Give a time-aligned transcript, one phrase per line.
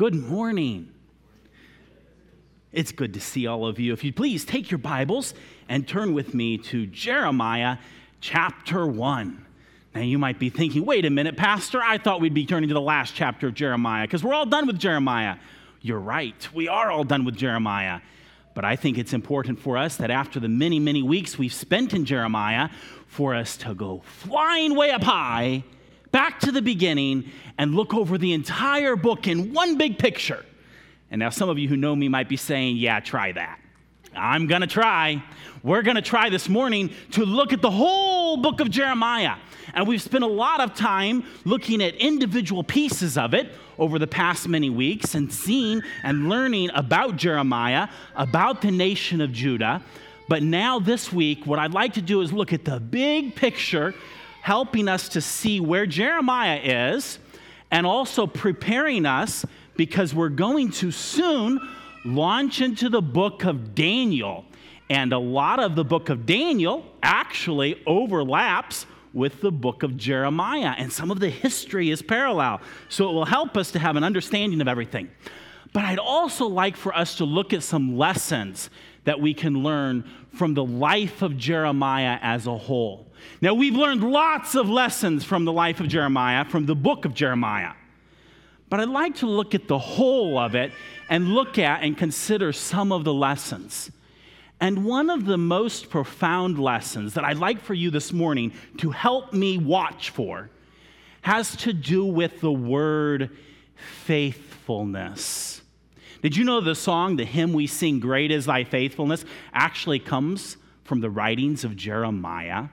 [0.00, 0.94] Good morning.
[2.72, 3.92] It's good to see all of you.
[3.92, 5.34] If you please take your Bibles
[5.68, 7.76] and turn with me to Jeremiah
[8.22, 9.46] chapter 1.
[9.94, 12.74] Now, you might be thinking, wait a minute, Pastor, I thought we'd be turning to
[12.74, 15.36] the last chapter of Jeremiah because we're all done with Jeremiah.
[15.82, 18.00] You're right, we are all done with Jeremiah.
[18.54, 21.92] But I think it's important for us that after the many, many weeks we've spent
[21.92, 22.70] in Jeremiah,
[23.06, 25.62] for us to go flying way up high,
[26.12, 30.44] back to the beginning, and look over the entire book in one big picture.
[31.10, 33.58] And now, some of you who know me might be saying, yeah, try that.
[34.14, 35.22] I'm going to try.
[35.62, 39.36] We're going to try this morning to look at the whole book of Jeremiah.
[39.74, 44.06] And we've spent a lot of time looking at individual pieces of it over the
[44.06, 49.82] past many weeks and seeing and learning about Jeremiah, about the nation of Judah.
[50.28, 53.94] But now, this week, what I'd like to do is look at the big picture,
[54.42, 57.18] helping us to see where Jeremiah is
[57.70, 59.44] and also preparing us
[59.76, 61.60] because we're going to soon
[62.04, 64.44] launch into the book of Daniel.
[64.88, 70.74] And a lot of the book of Daniel actually overlaps with the book of Jeremiah,
[70.78, 72.60] and some of the history is parallel.
[72.88, 75.10] So it will help us to have an understanding of everything.
[75.72, 78.70] But I'd also like for us to look at some lessons
[79.04, 83.06] that we can learn from the life of Jeremiah as a whole.
[83.40, 87.14] Now, we've learned lots of lessons from the life of Jeremiah, from the book of
[87.14, 87.72] Jeremiah.
[88.68, 90.72] But I'd like to look at the whole of it
[91.08, 93.90] and look at and consider some of the lessons.
[94.60, 98.90] And one of the most profound lessons that I'd like for you this morning to
[98.90, 100.50] help me watch for
[101.22, 103.36] has to do with the word
[104.04, 105.62] faithfulness.
[106.22, 109.24] Did you know the song, the hymn we sing, Great is Thy Faithfulness,
[109.54, 112.68] actually comes from the writings of Jeremiah?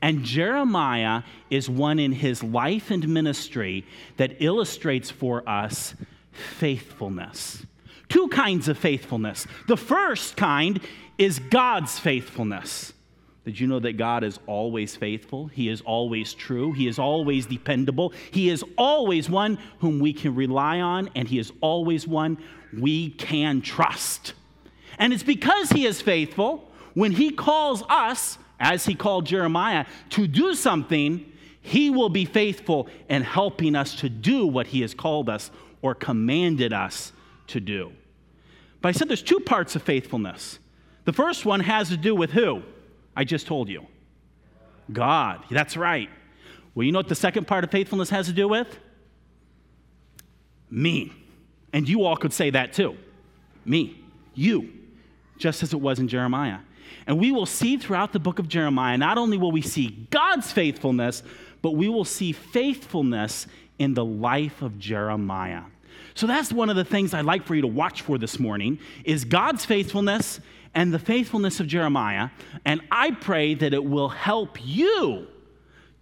[0.00, 3.84] And Jeremiah is one in his life and ministry
[4.16, 5.94] that illustrates for us
[6.32, 7.66] faithfulness.
[8.08, 9.46] Two kinds of faithfulness.
[9.66, 10.80] The first kind
[11.18, 12.92] is God's faithfulness.
[13.44, 15.46] Did you know that God is always faithful?
[15.46, 16.72] He is always true.
[16.72, 18.12] He is always dependable.
[18.30, 22.36] He is always one whom we can rely on, and He is always one
[22.78, 24.34] we can trust.
[24.98, 30.26] And it's because He is faithful when He calls us as he called Jeremiah, to
[30.26, 31.30] do something,
[31.60, 35.50] he will be faithful in helping us to do what he has called us
[35.82, 37.12] or commanded us
[37.48, 37.92] to do.
[38.80, 40.58] But I said there's two parts of faithfulness.
[41.04, 42.62] The first one has to do with who?
[43.16, 43.86] I just told you.
[44.92, 45.44] God.
[45.50, 46.08] That's right.
[46.74, 48.78] Well, you know what the second part of faithfulness has to do with?
[50.70, 51.12] Me.
[51.72, 52.96] And you all could say that too.
[53.64, 54.02] Me.
[54.34, 54.72] You.
[55.38, 56.58] Just as it was in Jeremiah.
[57.08, 60.52] And we will see throughout the book of Jeremiah, not only will we see God's
[60.52, 61.22] faithfulness,
[61.62, 63.46] but we will see faithfulness
[63.78, 65.62] in the life of Jeremiah.
[66.14, 68.78] So that's one of the things I'd like for you to watch for this morning
[69.04, 70.38] is God's faithfulness
[70.74, 72.28] and the faithfulness of Jeremiah.
[72.66, 75.28] And I pray that it will help you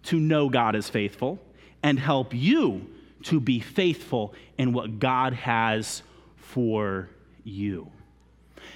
[0.03, 1.39] to know God is faithful
[1.83, 2.85] and help you
[3.23, 6.03] to be faithful in what God has
[6.35, 7.09] for
[7.45, 7.91] you.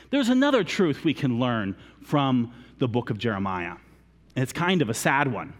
[0.10, 3.76] There's another truth we can learn from the book of Jeremiah.
[4.36, 5.54] And it's kind of a sad one.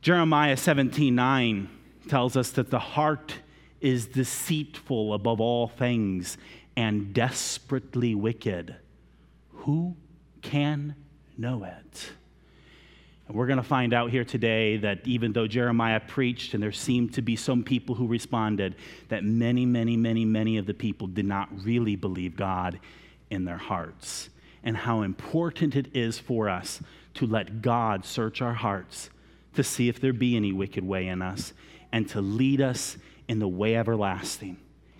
[0.00, 1.68] Jeremiah 17 9
[2.08, 3.34] tells us that the heart
[3.80, 6.38] is deceitful above all things
[6.76, 8.76] and desperately wicked.
[9.50, 9.96] Who
[10.42, 10.94] can
[11.36, 12.12] know it?
[13.28, 16.72] And we're going to find out here today that even though Jeremiah preached and there
[16.72, 18.74] seemed to be some people who responded,
[19.08, 22.80] that many, many, many, many of the people did not really believe God
[23.28, 24.30] in their hearts
[24.64, 26.80] and how important it is for us
[27.14, 29.10] to let God search our hearts
[29.54, 31.52] to see if there be any wicked way in us
[31.92, 32.96] and to lead us
[33.28, 34.56] in the way everlasting.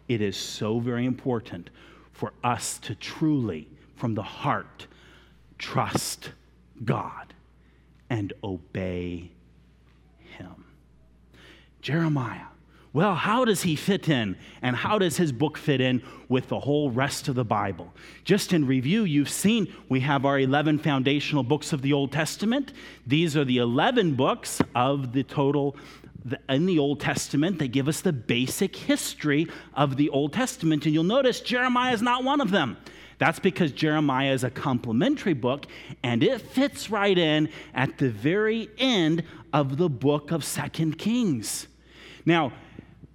[0.06, 1.70] It is so very important
[2.12, 4.86] for us to truly, from the heart,
[5.58, 6.32] trust
[6.84, 7.27] God
[8.10, 9.30] and obey
[10.18, 10.64] Him.
[11.80, 12.48] Jeremiah
[12.92, 14.36] well, how does he fit in?
[14.62, 17.92] And how does his book fit in with the whole rest of the Bible?
[18.24, 22.72] Just in review, you've seen we have our 11 foundational books of the Old Testament.
[23.06, 25.76] These are the 11 books of the total
[26.48, 30.84] in the Old Testament they give us the basic history of the Old Testament.
[30.84, 32.78] And you'll notice Jeremiah is not one of them.
[33.18, 35.66] That's because Jeremiah is a complementary book
[36.02, 41.66] and it fits right in at the very end of the book of Second Kings.
[42.24, 42.52] Now,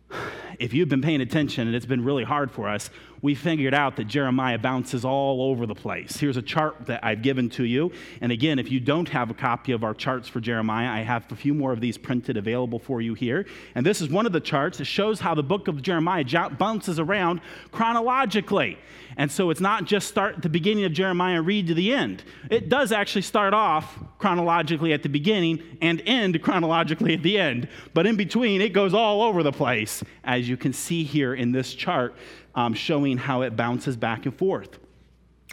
[0.59, 2.89] if you've been paying attention, and it's been really hard for us,
[3.23, 6.17] we figured out that Jeremiah bounces all over the place.
[6.17, 7.93] Here's a chart that I've given to you.
[8.19, 11.31] And again, if you don't have a copy of our charts for Jeremiah, I have
[11.31, 13.45] a few more of these printed available for you here.
[13.75, 16.99] And this is one of the charts that shows how the book of Jeremiah bounces
[16.99, 17.39] around
[17.71, 18.77] chronologically.
[19.15, 22.23] And so it's not just start at the beginning of Jeremiah read to the end.
[22.49, 27.69] It does actually start off chronologically at the beginning and end chronologically at the end.
[27.93, 31.51] But in between, it goes all over the place, as you can see here in
[31.51, 32.15] this chart,
[32.55, 34.79] um, showing how it bounces back and forth.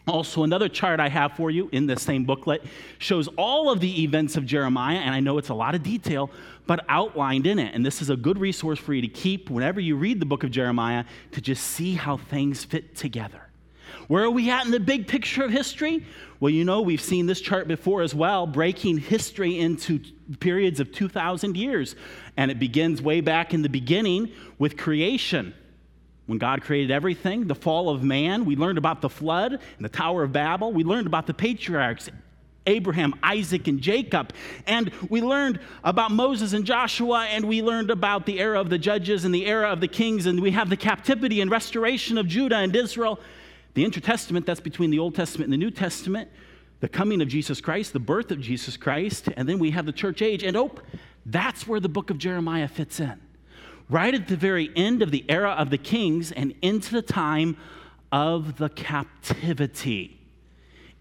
[0.06, 2.64] Also, another chart I have for you in the same booklet
[2.98, 6.30] shows all of the events of Jeremiah, and I know it's a lot of detail,
[6.66, 7.74] but outlined in it.
[7.74, 10.42] And this is a good resource for you to keep whenever you read the book
[10.42, 13.50] of Jeremiah to just see how things fit together.
[14.08, 16.04] Where are we at in the big picture of history?
[16.40, 20.00] Well, you know, we've seen this chart before as well, breaking history into
[20.40, 21.94] periods of 2,000 years.
[22.36, 25.54] And it begins way back in the beginning with creation.
[26.30, 29.88] When God created everything, the fall of man, we learned about the flood and the
[29.88, 30.72] Tower of Babel.
[30.72, 32.08] We learned about the patriarchs,
[32.68, 34.32] Abraham, Isaac, and Jacob.
[34.64, 38.78] And we learned about Moses and Joshua, and we learned about the era of the
[38.78, 42.28] judges and the era of the kings, and we have the captivity and restoration of
[42.28, 43.18] Judah and Israel.
[43.74, 46.30] The intertestament, that's between the Old Testament and the New Testament,
[46.78, 49.90] the coming of Jesus Christ, the birth of Jesus Christ, and then we have the
[49.90, 50.44] church age.
[50.44, 50.70] And oh,
[51.26, 53.20] that's where the book of Jeremiah fits in
[53.90, 57.56] right at the very end of the era of the kings and into the time
[58.12, 60.18] of the captivity.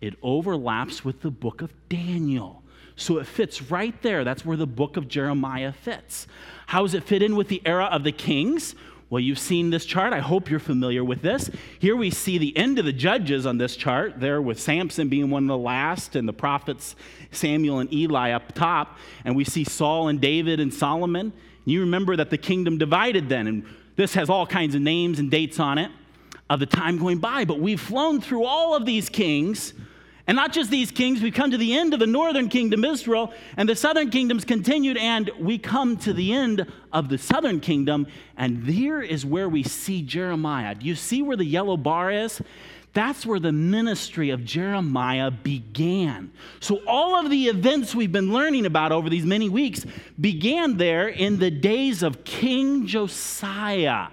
[0.01, 2.63] It overlaps with the book of Daniel.
[2.95, 4.23] So it fits right there.
[4.23, 6.27] That's where the book of Jeremiah fits.
[6.67, 8.75] How does it fit in with the era of the kings?
[9.09, 10.13] Well, you've seen this chart.
[10.13, 11.49] I hope you're familiar with this.
[11.79, 15.29] Here we see the end of the judges on this chart, there with Samson being
[15.31, 16.95] one of the last, and the prophets
[17.31, 18.99] Samuel and Eli up top.
[19.25, 21.33] And we see Saul and David and Solomon.
[21.65, 23.65] You remember that the kingdom divided then, and
[23.95, 25.91] this has all kinds of names and dates on it
[26.49, 27.45] of the time going by.
[27.45, 29.73] But we've flown through all of these kings,
[30.25, 33.33] and not just these kings, we've come to the end of the northern kingdom, Israel,
[33.57, 38.07] and the southern kingdoms continued, and we come to the end of the southern kingdom,
[38.37, 40.75] and here is where we see Jeremiah.
[40.75, 42.41] Do you see where the yellow bar is?
[42.93, 46.31] That's where the ministry of Jeremiah began.
[46.59, 49.85] So, all of the events we've been learning about over these many weeks
[50.19, 54.07] began there in the days of King Josiah.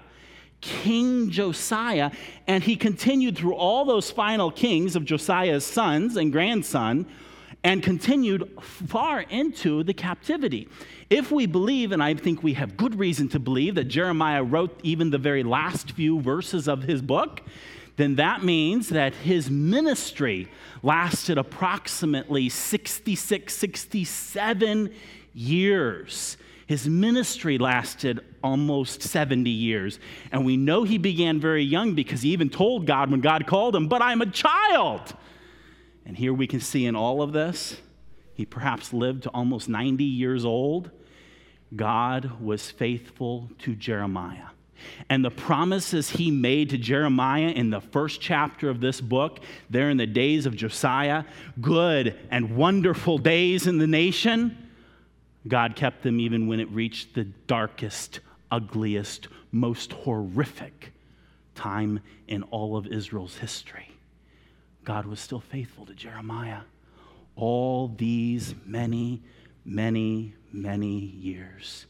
[0.61, 2.11] King Josiah,
[2.47, 7.05] and he continued through all those final kings of Josiah's sons and grandson
[7.63, 10.67] and continued far into the captivity.
[11.09, 14.79] If we believe, and I think we have good reason to believe, that Jeremiah wrote
[14.83, 17.41] even the very last few verses of his book,
[17.97, 20.49] then that means that his ministry
[20.83, 24.93] lasted approximately 66, 67
[25.33, 26.37] years.
[26.67, 29.99] His ministry lasted almost 70 years.
[30.31, 33.75] And we know he began very young because he even told God when God called
[33.75, 35.13] him, But I'm a child.
[36.05, 37.77] And here we can see in all of this,
[38.33, 40.91] he perhaps lived to almost 90 years old.
[41.75, 44.49] God was faithful to Jeremiah.
[45.09, 49.39] And the promises he made to Jeremiah in the first chapter of this book,
[49.69, 51.23] there in the days of Josiah,
[51.61, 54.69] good and wonderful days in the nation,
[55.47, 58.19] God kept them even when it reached the darkest,
[58.51, 60.93] ugliest, most horrific
[61.55, 63.89] time in all of Israel's history.
[64.83, 66.61] God was still faithful to Jeremiah
[67.37, 69.21] all these many,
[69.63, 71.85] many, many years.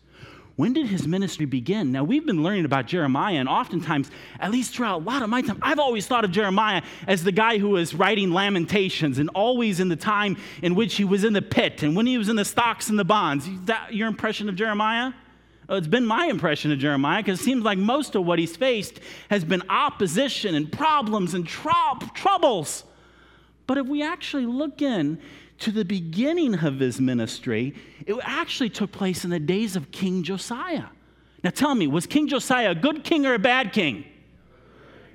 [0.58, 1.92] When did his ministry begin?
[1.92, 4.10] Now, we've been learning about Jeremiah, and oftentimes,
[4.40, 7.32] at least throughout a lot of my time, I've always thought of Jeremiah as the
[7.32, 11.34] guy who was writing Lamentations and always in the time in which he was in
[11.34, 13.48] the pit and when he was in the stocks and the bonds.
[13.48, 15.14] Is that your impression of Jeremiah?
[15.70, 18.58] Well, it's been my impression of Jeremiah because it seems like most of what he's
[18.58, 19.00] faced
[19.30, 22.84] has been opposition and problems and troubles.
[23.68, 25.20] But if we actually look in
[25.60, 27.74] to the beginning of his ministry,
[28.06, 30.86] it actually took place in the days of King Josiah.
[31.44, 34.06] Now tell me, was King Josiah a good king or a bad king?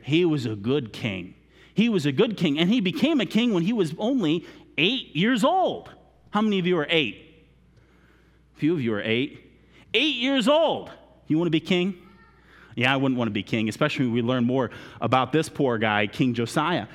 [0.02, 1.34] He was a good king.
[1.74, 4.44] He was a good king, and he became a king when he was only
[4.76, 5.90] eight years old.
[6.30, 7.44] How many of you are eight?
[8.56, 9.50] A few of you are eight.
[9.94, 10.90] Eight years old.
[11.28, 11.96] You want to be king?
[12.74, 14.70] Yeah, I wouldn't want to be king, especially when we learn more
[15.00, 16.86] about this poor guy, King Josiah.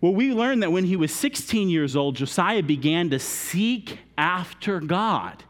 [0.00, 4.80] Well, we learn that when he was 16 years old, Josiah began to seek after
[4.80, 5.42] God.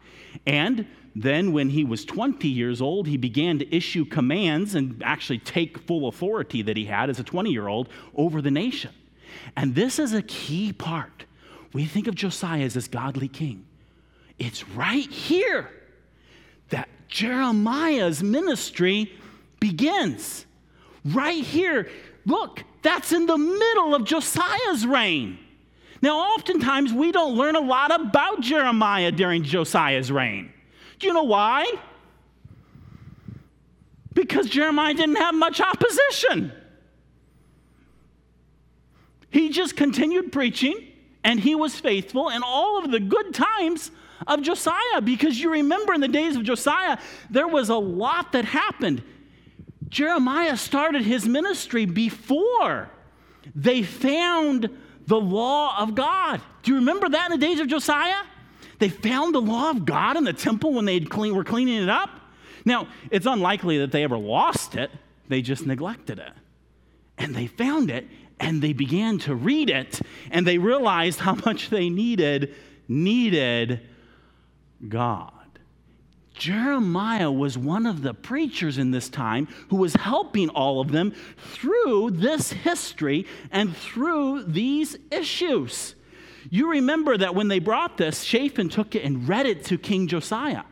[0.45, 5.39] And then, when he was 20 years old, he began to issue commands and actually
[5.39, 8.91] take full authority that he had as a 20 year old over the nation.
[9.55, 11.25] And this is a key part.
[11.73, 13.65] We think of Josiah as this godly king.
[14.37, 15.69] It's right here
[16.69, 19.11] that Jeremiah's ministry
[19.59, 20.45] begins.
[21.03, 21.89] Right here.
[22.25, 25.39] Look, that's in the middle of Josiah's reign.
[26.01, 30.51] Now, oftentimes we don't learn a lot about Jeremiah during Josiah's reign.
[30.99, 31.65] Do you know why?
[34.13, 36.51] Because Jeremiah didn't have much opposition.
[39.29, 40.87] He just continued preaching
[41.23, 43.91] and he was faithful in all of the good times
[44.25, 45.01] of Josiah.
[45.03, 46.97] Because you remember in the days of Josiah,
[47.29, 49.03] there was a lot that happened.
[49.89, 52.89] Jeremiah started his ministry before
[53.55, 54.69] they found
[55.07, 56.41] the law of God.
[56.63, 58.23] Do you remember that in the days of Josiah?
[58.77, 61.89] They found the law of God in the temple when they clean, were cleaning it
[61.89, 62.09] up.
[62.65, 64.91] Now, it's unlikely that they ever lost it,
[65.27, 66.33] they just neglected it.
[67.17, 68.07] And they found it
[68.39, 69.99] and they began to read it
[70.31, 72.55] and they realized how much they needed
[72.87, 73.81] needed
[74.87, 75.38] God.
[76.39, 81.13] Jeremiah was one of the preachers in this time who was helping all of them
[81.51, 85.95] through this history and through these issues.
[86.49, 90.07] You remember that when they brought this, Shaphan took it and read it to King
[90.07, 90.63] Josiah.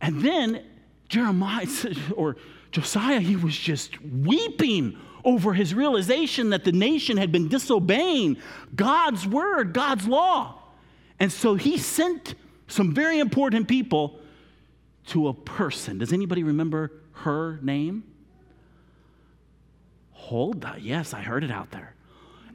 [0.00, 0.64] And then
[1.08, 1.66] Jeremiah,
[2.16, 2.36] or
[2.72, 8.38] Josiah, he was just weeping over his realization that the nation had been disobeying
[8.74, 10.62] God's word, God's law.
[11.20, 12.34] And so he sent
[12.66, 14.17] some very important people
[15.06, 15.98] to a person.
[15.98, 18.04] Does anybody remember her name?
[20.12, 20.76] Huldah.
[20.80, 21.94] Yes, I heard it out there.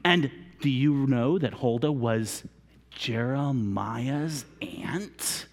[0.04, 2.44] And do you know that Huldah was
[2.90, 5.46] Jeremiah's aunt?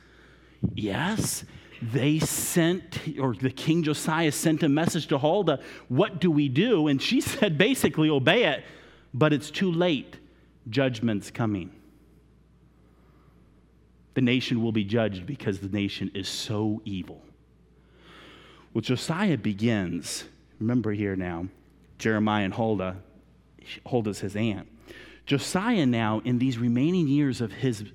[0.76, 1.44] Yes.
[1.82, 6.88] They sent, or the king Josiah sent a message to Huldah, What do we do?
[6.88, 8.64] And she said, basically, obey it,
[9.14, 10.18] but it's too late.
[10.70, 11.72] Judgment's coming
[14.14, 17.22] the nation will be judged because the nation is so evil.
[18.74, 20.26] Well, Josiah begins,
[20.60, 21.48] remember here now,
[21.98, 22.98] Jeremiah and Huldah,
[23.86, 24.68] Huldah's his aunt.
[25.26, 27.86] Josiah now, in these remaining years of his,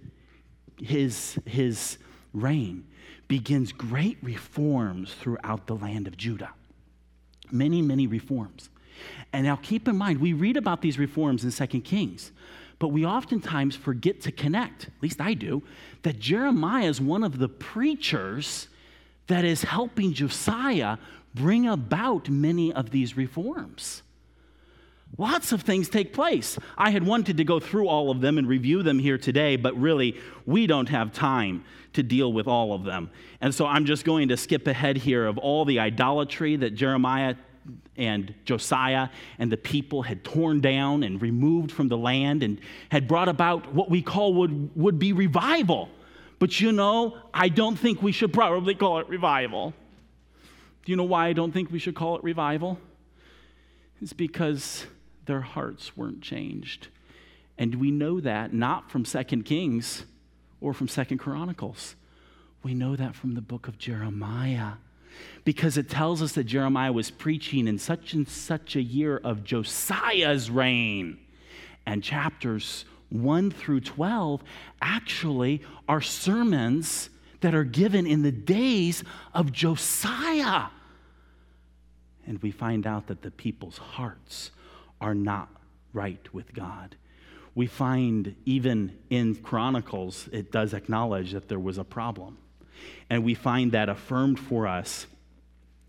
[0.79, 1.99] his, his
[2.33, 2.87] reign,
[3.29, 6.51] begins great reforms throughout the land of Judah.
[7.51, 8.71] Many, many reforms.
[9.33, 12.33] And now keep in mind, we read about these reforms in Second Kings.
[12.79, 15.63] But we oftentimes forget to connect, at least I do,
[16.03, 18.69] that Jeremiah is one of the preachers
[19.29, 20.99] that is helping Josiah
[21.35, 24.03] bring about many of these reforms.
[25.19, 26.59] Lots of things take place.
[26.77, 29.75] I had wanted to go through all of them and review them here today, but
[29.81, 31.65] really, we don't have time
[31.95, 33.11] to deal with all of them.
[33.41, 37.37] And so I'm just going to skip ahead here of all the idolatry that Jeremiah
[37.97, 39.09] and Josiah
[39.39, 43.73] and the people had torn down and removed from the land and had brought about
[43.73, 45.89] what we call would, would be revival.
[46.39, 49.73] But you know, I don't think we should probably call it revival.
[50.85, 52.79] Do you know why I don't think we should call it revival?
[54.01, 54.87] It's because
[55.25, 56.89] their hearts weren't changed.
[57.59, 60.05] And we know that not from Second Kings
[60.61, 61.97] or from Second Chronicles.
[62.63, 64.73] We know that from the book of Jeremiah
[65.45, 69.45] because it tells us that Jeremiah was preaching in such and such a year of
[69.45, 71.19] Josiah's reign.
[71.87, 74.43] And chapters 1 through 12
[74.83, 79.05] actually are sermons that are given in the days
[79.35, 80.67] of Josiah.
[82.27, 84.51] And we find out that the people's hearts
[85.01, 85.49] are not
[85.93, 86.97] right with God.
[87.55, 92.39] We find even in Chronicles, it does acknowledge that there was a problem.
[93.09, 95.07] And we find that affirmed for us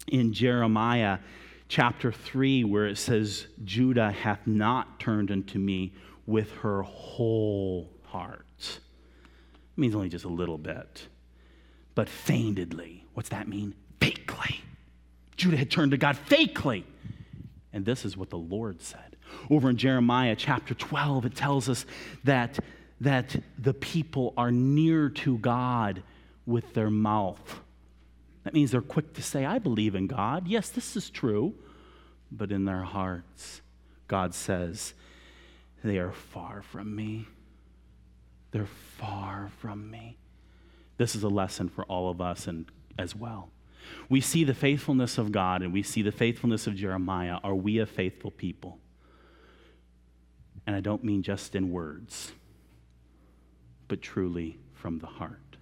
[0.07, 1.19] in Jeremiah
[1.67, 5.93] chapter 3, where it says, Judah hath not turned unto me
[6.25, 8.45] with her whole heart.
[8.59, 11.07] It means only just a little bit,
[11.95, 13.05] but feignedly.
[13.13, 13.75] What's that mean?
[13.99, 14.57] Fakely.
[15.35, 16.83] Judah had turned to God fakely.
[17.73, 19.17] And this is what the Lord said.
[19.49, 21.85] Over in Jeremiah chapter 12, it tells us
[22.23, 22.59] that,
[23.01, 26.01] that the people are near to God
[26.47, 27.59] with their mouth.
[28.43, 30.47] That means they're quick to say, I believe in God.
[30.47, 31.53] Yes, this is true.
[32.31, 33.61] But in their hearts,
[34.07, 34.93] God says,
[35.83, 37.27] they are far from me.
[38.51, 38.65] They're
[38.97, 40.17] far from me.
[40.97, 42.65] This is a lesson for all of us and
[42.97, 43.49] as well.
[44.09, 47.37] We see the faithfulness of God and we see the faithfulness of Jeremiah.
[47.43, 48.79] Are we a faithful people?
[50.65, 52.31] And I don't mean just in words,
[53.87, 55.56] but truly from the heart.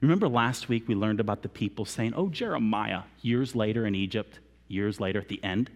[0.00, 4.38] Remember last week we learned about the people saying, Oh, Jeremiah, years later in Egypt,
[4.68, 5.70] years later at the end.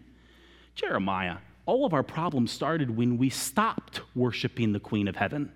[0.75, 5.53] Jeremiah, all of our problems started when we stopped worshiping the Queen of Heaven.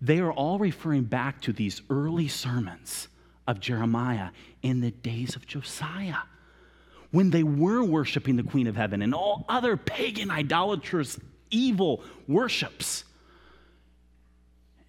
[0.00, 3.08] They are all referring back to these early sermons
[3.46, 4.30] of Jeremiah
[4.62, 6.22] in the days of Josiah.
[7.10, 11.16] when they were worshiping the Queen of Heaven and all other pagan, idolatrous,
[11.48, 13.04] evil worships.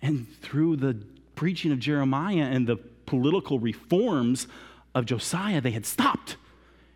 [0.01, 0.97] And through the
[1.35, 4.47] preaching of Jeremiah and the political reforms
[4.93, 6.37] of Josiah, they had stopped.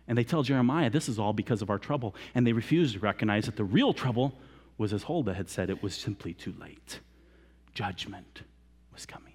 [0.08, 2.14] And they tell Jeremiah, This is all because of our trouble.
[2.34, 4.32] And they refuse to recognize that the real trouble
[4.76, 7.00] was, as Huldah had said, it was simply too late.
[7.74, 8.42] Judgment
[8.92, 9.34] was coming.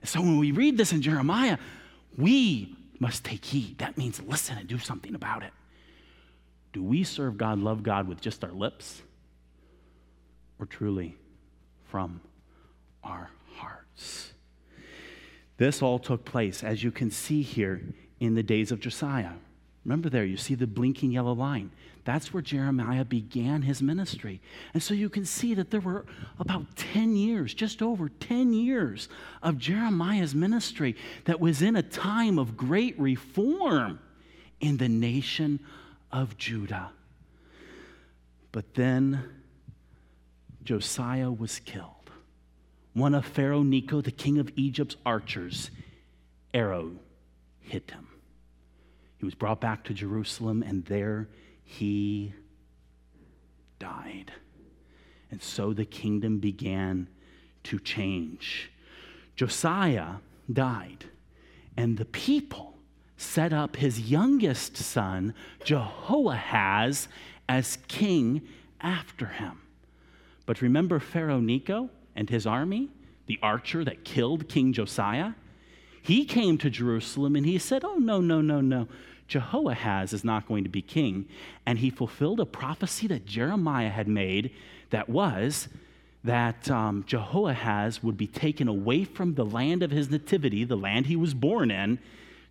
[0.00, 1.58] And so when we read this in Jeremiah,
[2.16, 3.78] we must take heed.
[3.78, 5.52] That means listen and do something about it.
[6.72, 9.00] Do we serve God, love God with just our lips,
[10.58, 11.16] or truly
[11.86, 12.20] from
[13.02, 13.30] our
[15.56, 17.82] This all took place, as you can see here,
[18.20, 19.32] in the days of Josiah.
[19.84, 21.70] Remember there, you see the blinking yellow line.
[22.04, 24.40] That's where Jeremiah began his ministry.
[24.72, 26.06] And so you can see that there were
[26.38, 29.08] about 10 years, just over 10 years
[29.42, 33.98] of Jeremiah's ministry that was in a time of great reform
[34.60, 35.60] in the nation
[36.10, 36.90] of Judah.
[38.52, 39.22] But then
[40.64, 41.97] Josiah was killed.
[42.94, 45.70] One of Pharaoh Necho, the king of Egypt's archers,
[46.52, 46.92] arrow
[47.60, 48.08] hit him.
[49.18, 51.28] He was brought back to Jerusalem, and there
[51.64, 52.32] he
[53.78, 54.32] died.
[55.30, 57.08] And so the kingdom began
[57.64, 58.70] to change.
[59.36, 60.16] Josiah
[60.52, 61.04] died,
[61.76, 62.78] and the people
[63.16, 67.08] set up his youngest son, Jehoahaz,
[67.48, 68.42] as king
[68.80, 69.60] after him.
[70.46, 72.90] But remember Pharaoh Necho and his army,
[73.26, 75.32] the archer that killed King Josiah?
[76.02, 78.88] He came to Jerusalem and he said, Oh, no, no, no, no.
[79.28, 81.26] Jehoahaz is not going to be king.
[81.64, 84.50] And he fulfilled a prophecy that Jeremiah had made
[84.90, 85.68] that was
[86.24, 91.06] that um, Jehoahaz would be taken away from the land of his nativity, the land
[91.06, 91.98] he was born in,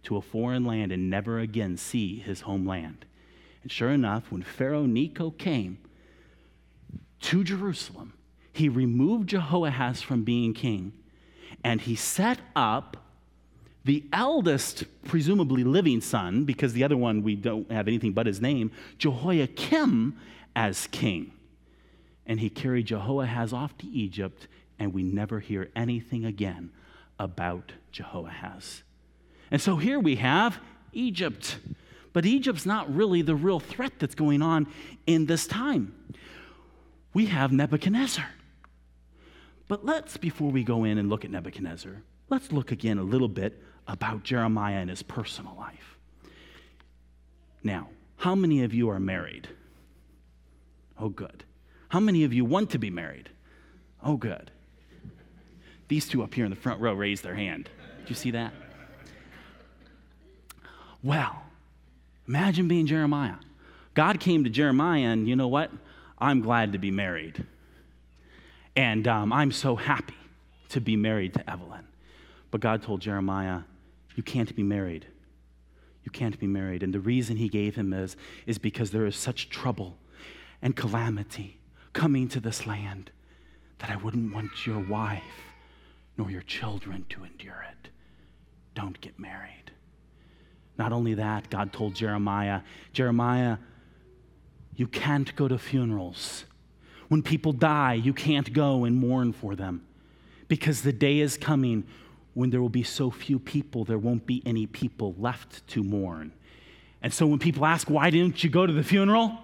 [0.04, 3.06] to a foreign land and never again see his homeland.
[3.64, 5.80] And sure enough, when Pharaoh Necho came
[7.22, 8.14] to Jerusalem,
[8.58, 10.94] he removed Jehoahaz from being king
[11.64, 12.98] and he set up
[13.86, 18.42] the eldest, presumably living son, because the other one we don't have anything but his
[18.42, 20.18] name, Jehoiakim,
[20.56, 21.32] as king.
[22.26, 26.72] And he carried Jehoahaz off to Egypt, and we never hear anything again
[27.18, 28.84] about Jehoahaz.
[29.50, 30.60] And so here we have
[30.92, 31.58] Egypt.
[32.12, 34.68] But Egypt's not really the real threat that's going on
[35.06, 35.96] in this time.
[37.14, 38.26] We have Nebuchadnezzar.
[39.68, 43.28] But let's, before we go in and look at Nebuchadnezzar, let's look again a little
[43.28, 45.98] bit about Jeremiah and his personal life.
[47.64, 49.48] Now, how many of you are married?
[50.98, 51.44] Oh, good.
[51.90, 53.30] How many of you want to be married?
[54.04, 54.52] Oh, good.
[55.88, 57.70] These two up here in the front row raised their hand.
[58.00, 58.54] Did you see that?
[61.04, 61.44] Well,
[62.28, 63.36] imagine being Jeremiah.
[63.94, 65.72] God came to Jeremiah, and you know what?
[66.20, 67.46] I'm glad to be married.
[68.78, 70.14] And um, I'm so happy
[70.70, 71.88] to be married to Evelyn.
[72.52, 73.62] But God told Jeremiah,
[74.16, 75.08] you can't be married.
[76.04, 76.84] You can't be married.
[76.84, 79.98] And the reason he gave him is, is because there is such trouble
[80.62, 81.58] and calamity
[81.92, 83.10] coming to this land
[83.80, 85.24] that I wouldn't want your wife
[86.16, 87.90] nor your children to endure it.
[88.76, 89.72] Don't get married.
[90.78, 92.62] Not only that, God told Jeremiah,
[92.94, 93.58] Jeremiah,
[94.76, 96.46] you can't go to funerals.
[97.08, 99.86] When people die, you can't go and mourn for them
[100.48, 101.86] because the day is coming
[102.34, 106.32] when there will be so few people, there won't be any people left to mourn.
[107.02, 109.38] And so when people ask, why didn't you go to the funeral?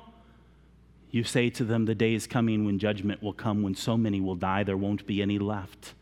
[1.09, 4.19] You say to them, the day is coming when judgment will come, when so many
[4.21, 5.93] will die, there won't be any left.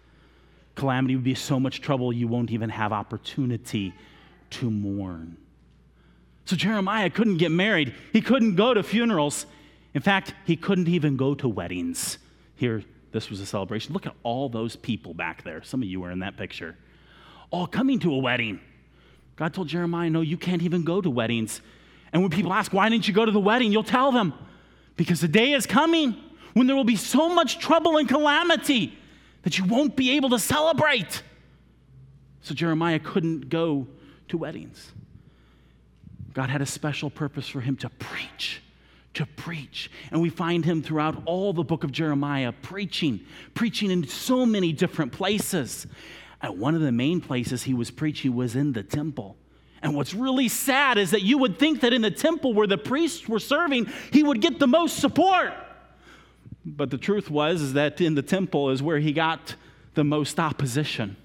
[0.75, 3.93] Calamity would be so much trouble, you won't even have opportunity
[4.51, 5.37] to mourn.
[6.45, 7.93] So Jeremiah couldn't get married.
[8.11, 9.45] He couldn't go to funerals.
[9.93, 12.17] In fact, he couldn't even go to weddings.
[12.55, 13.93] Here, this was a celebration.
[13.93, 15.61] Look at all those people back there.
[15.63, 16.77] Some of you were in that picture.
[17.49, 18.61] All coming to a wedding.
[19.35, 21.61] God told Jeremiah, No, you can't even go to weddings.
[22.13, 23.71] And when people ask, Why didn't you go to the wedding?
[23.71, 24.33] You'll tell them,
[24.95, 26.15] Because the day is coming
[26.53, 28.97] when there will be so much trouble and calamity
[29.43, 31.23] that you won't be able to celebrate.
[32.41, 33.87] So Jeremiah couldn't go
[34.29, 34.91] to weddings.
[36.33, 38.61] God had a special purpose for him to preach
[39.13, 39.91] to preach.
[40.11, 43.19] And we find him throughout all the book of Jeremiah preaching,
[43.53, 45.87] preaching in so many different places.
[46.41, 49.37] And one of the main places he was preaching was in the temple.
[49.81, 52.77] And what's really sad is that you would think that in the temple where the
[52.77, 55.53] priests were serving, he would get the most support.
[56.63, 59.55] But the truth was is that in the temple is where he got
[59.95, 61.17] the most opposition.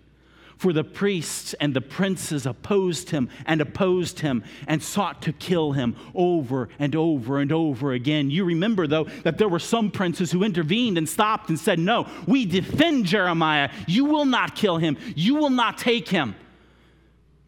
[0.57, 5.73] For the priests and the princes opposed him and opposed him and sought to kill
[5.73, 8.31] him over and over and over again.
[8.31, 12.09] You remember, though, that there were some princes who intervened and stopped and said, No,
[12.27, 13.71] we defend Jeremiah.
[13.87, 16.35] You will not kill him, you will not take him.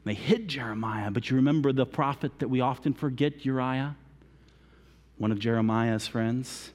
[0.04, 3.96] They hid Jeremiah, but you remember the prophet that we often forget, Uriah?
[5.16, 6.72] One of Jeremiah's friends?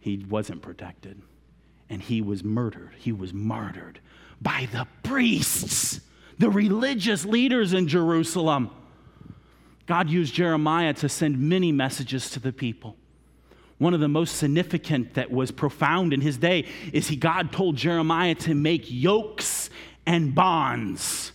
[0.00, 1.22] He wasn't protected,
[1.88, 2.90] and he was murdered.
[2.98, 4.00] He was martyred
[4.44, 6.00] by the priests,
[6.38, 8.70] the religious leaders in Jerusalem.
[9.86, 12.96] God used Jeremiah to send many messages to the people.
[13.78, 17.76] One of the most significant that was profound in his day is he God told
[17.76, 19.68] Jeremiah to make yokes
[20.06, 21.32] and bonds.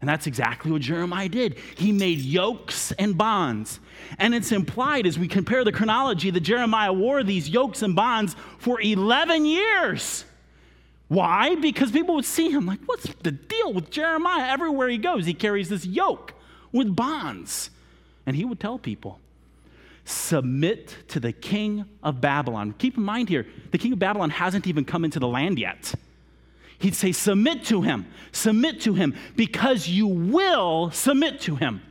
[0.00, 1.58] And that's exactly what Jeremiah did.
[1.76, 3.80] He made yokes and bonds.
[4.18, 8.34] And it's implied as we compare the chronology that Jeremiah wore these yokes and bonds
[8.58, 10.24] for 11 years.
[11.10, 11.56] Why?
[11.56, 14.48] Because people would see him like, what's the deal with Jeremiah?
[14.48, 16.34] Everywhere he goes, he carries this yoke
[16.70, 17.70] with bonds.
[18.26, 19.18] And he would tell people,
[20.04, 22.76] submit to the king of Babylon.
[22.78, 25.92] Keep in mind here, the king of Babylon hasn't even come into the land yet.
[26.78, 31.82] He'd say, submit to him, submit to him, because you will submit to him.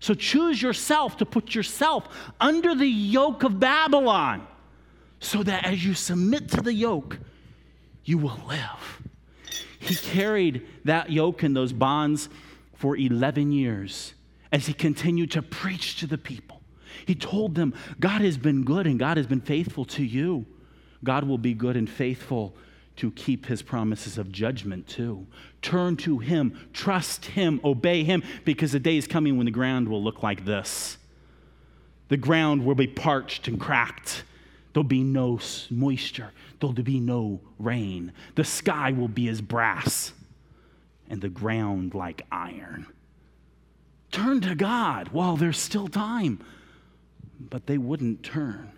[0.00, 2.08] So choose yourself to put yourself
[2.40, 4.48] under the yoke of Babylon,
[5.20, 7.20] so that as you submit to the yoke,
[8.04, 9.02] you will live.
[9.78, 12.28] He carried that yoke and those bonds
[12.74, 14.14] for 11 years
[14.52, 16.60] as he continued to preach to the people.
[17.06, 20.46] He told them, God has been good and God has been faithful to you.
[21.02, 22.54] God will be good and faithful
[22.96, 25.26] to keep his promises of judgment too.
[25.60, 29.88] Turn to him, trust him, obey him, because the day is coming when the ground
[29.88, 30.96] will look like this.
[32.08, 34.22] The ground will be parched and cracked.
[34.72, 35.40] There'll be no
[35.70, 38.12] moisture there'll be no rain.
[38.34, 40.12] The sky will be as brass,
[41.08, 42.86] and the ground like iron.
[44.10, 46.44] Turn to God while there's still time.
[47.50, 48.70] But they wouldn't turn.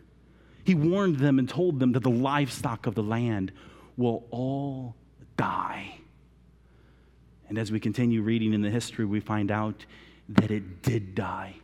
[0.65, 3.53] He warned them and told them that the livestock of the land
[3.97, 4.97] will all
[5.37, 5.99] die.
[7.49, 9.85] And as we continue reading in the history, we find out
[10.31, 11.55] that it did die.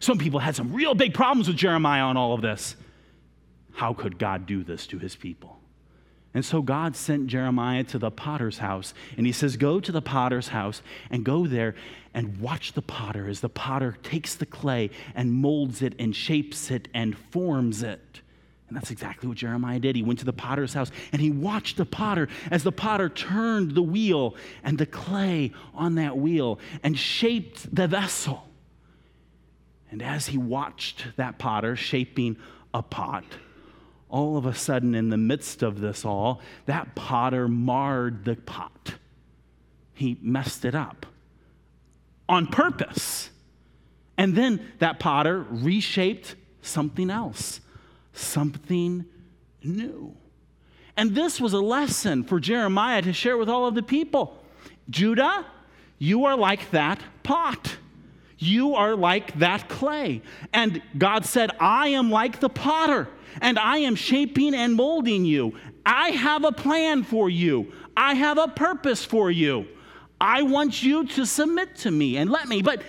[0.00, 2.76] Some people had some real big problems with Jeremiah on all of this.
[3.74, 5.58] How could God do this to his people?
[6.32, 8.92] And so God sent Jeremiah to the potter's house.
[9.16, 11.76] And he says, Go to the potter's house and go there
[12.12, 16.70] and watch the potter as the potter takes the clay and molds it and shapes
[16.72, 18.20] it and forms it.
[18.68, 19.94] And that's exactly what Jeremiah did.
[19.94, 23.72] He went to the potter's house and he watched the potter as the potter turned
[23.76, 24.34] the wheel
[24.64, 28.48] and the clay on that wheel and shaped the vessel.
[29.90, 32.36] And as he watched that potter shaping
[32.72, 33.24] a pot,
[34.08, 38.94] all of a sudden, in the midst of this all, that potter marred the pot.
[39.92, 41.06] He messed it up
[42.28, 43.30] on purpose.
[44.16, 47.60] And then that potter reshaped something else,
[48.12, 49.04] something
[49.62, 50.14] new.
[50.96, 54.38] And this was a lesson for Jeremiah to share with all of the people.
[54.88, 55.44] Judah,
[55.98, 57.76] you are like that pot.
[58.38, 60.22] You are like that clay.
[60.52, 63.08] And God said, I am like the potter
[63.40, 65.54] and I am shaping and molding you.
[65.86, 69.66] I have a plan for you, I have a purpose for you.
[70.20, 72.62] I want you to submit to me and let me.
[72.62, 72.82] But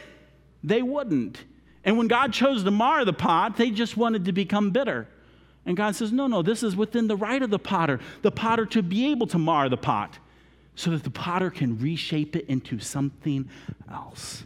[0.63, 1.43] they wouldn't.
[1.83, 5.07] And when God chose to mar the pot, they just wanted to become bitter.
[5.65, 8.65] And God says, No, no, this is within the right of the potter, the potter
[8.67, 10.17] to be able to mar the pot
[10.75, 13.49] so that the potter can reshape it into something
[13.91, 14.43] else.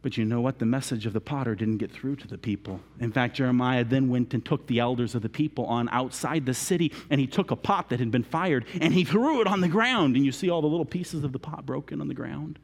[0.00, 0.60] But you know what?
[0.60, 2.80] The message of the potter didn't get through to the people.
[3.00, 6.54] In fact, Jeremiah then went and took the elders of the people on outside the
[6.54, 9.60] city, and he took a pot that had been fired and he threw it on
[9.60, 10.14] the ground.
[10.14, 12.58] And you see all the little pieces of the pot broken on the ground.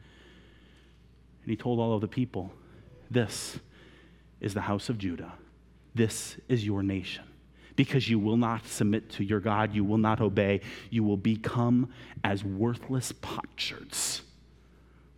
[1.43, 2.53] And he told all of the people,
[3.11, 3.59] This
[4.41, 5.33] is the house of Judah.
[5.95, 7.25] This is your nation.
[7.77, 11.93] Because you will not submit to your God, you will not obey, you will become
[12.23, 14.23] as worthless potsherds,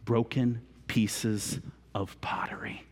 [0.07, 1.61] broken pieces
[1.97, 2.85] of pottery.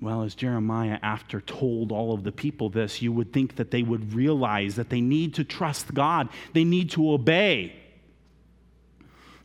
[0.00, 3.82] Well, as Jeremiah, after told all of the people this, you would think that they
[3.82, 7.74] would realize that they need to trust God, they need to obey.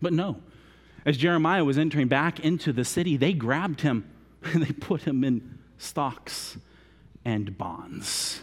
[0.02, 0.42] But no.
[1.06, 4.10] As Jeremiah was entering back into the city, they grabbed him
[4.44, 6.58] and they put him in stocks
[7.24, 8.42] and bonds.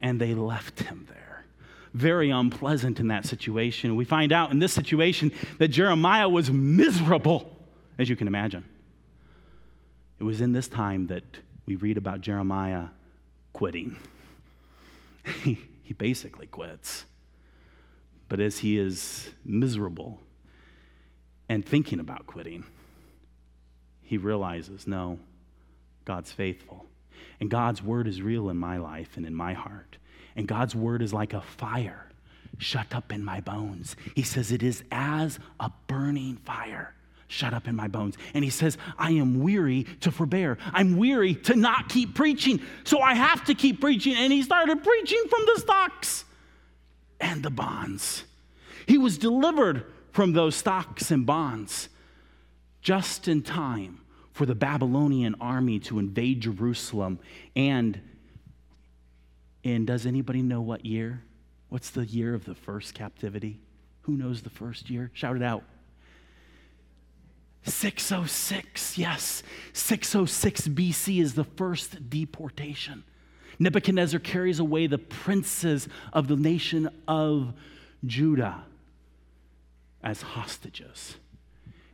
[0.00, 1.46] And they left him there.
[1.94, 3.96] Very unpleasant in that situation.
[3.96, 7.53] We find out in this situation that Jeremiah was miserable
[7.98, 8.64] as you can imagine.
[10.18, 11.24] It was in this time that
[11.66, 12.86] we read about Jeremiah
[13.52, 13.96] quitting.
[15.42, 17.04] he, he basically quits.
[18.28, 20.20] But as he is miserable
[21.48, 22.64] and thinking about quitting,
[24.02, 25.18] he realizes no,
[26.04, 26.86] God's faithful.
[27.40, 29.96] And God's word is real in my life and in my heart.
[30.36, 32.08] And God's word is like a fire
[32.58, 33.96] shut up in my bones.
[34.14, 36.94] He says, It is as a burning fire
[37.34, 38.16] shut up in my bones.
[38.32, 40.56] And he says, I am weary to forbear.
[40.72, 42.60] I'm weary to not keep preaching.
[42.84, 44.14] So I have to keep preaching.
[44.14, 46.24] And he started preaching from the stocks
[47.20, 48.24] and the bonds.
[48.86, 51.88] He was delivered from those stocks and bonds
[52.80, 54.00] just in time
[54.32, 57.18] for the Babylonian army to invade Jerusalem.
[57.56, 58.00] And,
[59.64, 61.24] and does anybody know what year?
[61.68, 63.58] What's the year of the first captivity?
[64.02, 65.10] Who knows the first year?
[65.14, 65.64] Shout it out.
[67.64, 69.42] 606, yes.
[69.72, 73.04] 606 BC is the first deportation.
[73.58, 77.54] Nebuchadnezzar carries away the princes of the nation of
[78.04, 78.64] Judah
[80.02, 81.16] as hostages.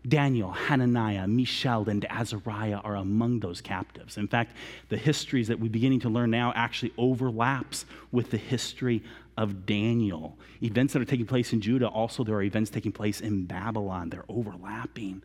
[0.09, 4.16] Daniel, Hananiah, Mishael, and Azariah are among those captives.
[4.16, 4.56] In fact,
[4.88, 9.02] the histories that we're beginning to learn now actually overlaps with the history
[9.37, 10.38] of Daniel.
[10.62, 14.09] Events that are taking place in Judah, also there are events taking place in Babylon.
[14.09, 15.22] They're overlapping.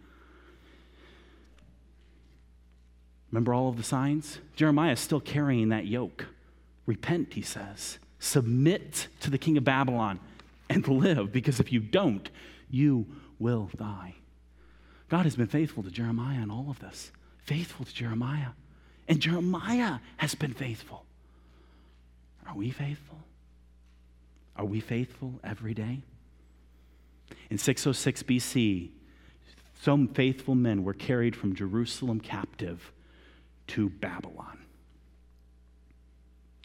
[3.36, 4.40] Remember all of the signs?
[4.56, 6.28] Jeremiah is still carrying that yoke.
[6.86, 8.00] Repent, he says.
[8.18, 10.22] Submit to the king of Babylon
[10.70, 12.30] and live, because if you don't,
[12.70, 13.06] you
[13.38, 14.16] will die.
[15.10, 18.52] God has been faithful to Jeremiah in all of this, faithful to Jeremiah.
[19.06, 21.04] And Jeremiah has been faithful.
[22.48, 23.20] Are we faithful?
[24.56, 26.04] Are we faithful every day?
[27.50, 28.92] In 606 BC,
[29.82, 32.94] some faithful men were carried from Jerusalem captive
[33.68, 34.60] to Babylon.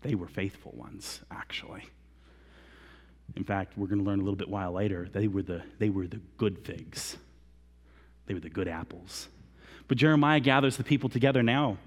[0.03, 1.85] They were faithful ones, actually.
[3.37, 5.91] In fact, we're going to learn a little bit while later, they were the, they
[5.91, 7.17] were the good figs.
[8.27, 9.29] They were the good apples.
[9.89, 11.79] But Jeremiah gathers the people together now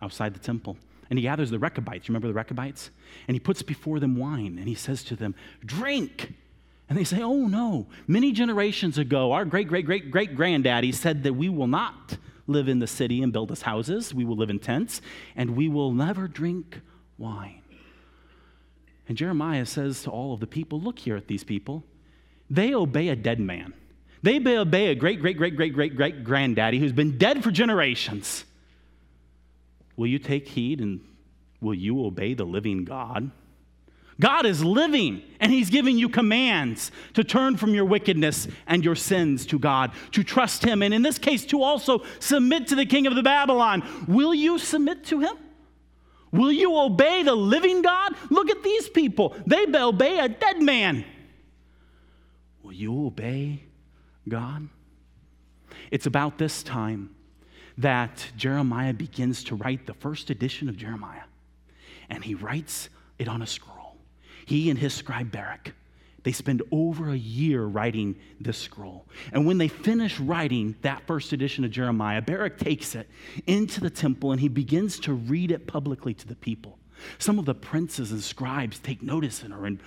[0.00, 0.76] outside the temple.
[1.08, 2.08] And he gathers the Rechabites.
[2.08, 2.90] Remember the Rechabites?
[3.28, 6.34] And he puts before them wine and he says to them, Drink.
[6.88, 7.86] And they say, Oh no.
[8.06, 12.68] Many generations ago, our great, great, great, great granddaddy said that we will not live
[12.68, 14.14] in the city and build us houses.
[14.14, 15.00] We will live in tents,
[15.34, 16.80] and we will never drink
[17.18, 17.62] wine.
[19.08, 21.84] And Jeremiah says to all of the people, Look here at these people.
[22.48, 23.74] They obey a dead man.
[24.22, 28.44] They obey a great, great, great, great, great, great granddaddy who's been dead for generations.
[29.96, 31.00] Will you take heed and
[31.60, 33.30] will you obey the living God?
[34.18, 38.94] God is living and He's giving you commands to turn from your wickedness and your
[38.94, 42.86] sins to God, to trust Him, and in this case, to also submit to the
[42.86, 43.82] king of the Babylon.
[44.08, 45.36] Will you submit to Him?
[46.32, 48.14] Will you obey the living God?
[48.30, 49.36] Look at these people.
[49.46, 51.04] They obey a dead man.
[52.62, 53.62] Will you obey
[54.28, 54.68] God?
[55.90, 57.14] It's about this time
[57.78, 61.22] that Jeremiah begins to write the first edition of Jeremiah.
[62.08, 63.75] And he writes it on a scroll.
[64.46, 65.74] He and his scribe Baruch,
[66.22, 69.04] they spend over a year writing this scroll.
[69.32, 73.08] And when they finish writing that first edition of Jeremiah, Baruch takes it
[73.46, 76.78] into the temple and he begins to read it publicly to the people.
[77.18, 79.80] Some of the princes and scribes take notice in her and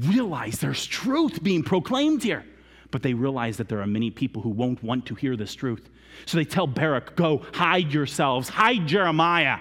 [0.00, 2.44] realize there's truth being proclaimed here.
[2.92, 5.90] But they realize that there are many people who won't want to hear this truth.
[6.24, 9.58] So they tell Baruch, Go, hide yourselves, hide Jeremiah,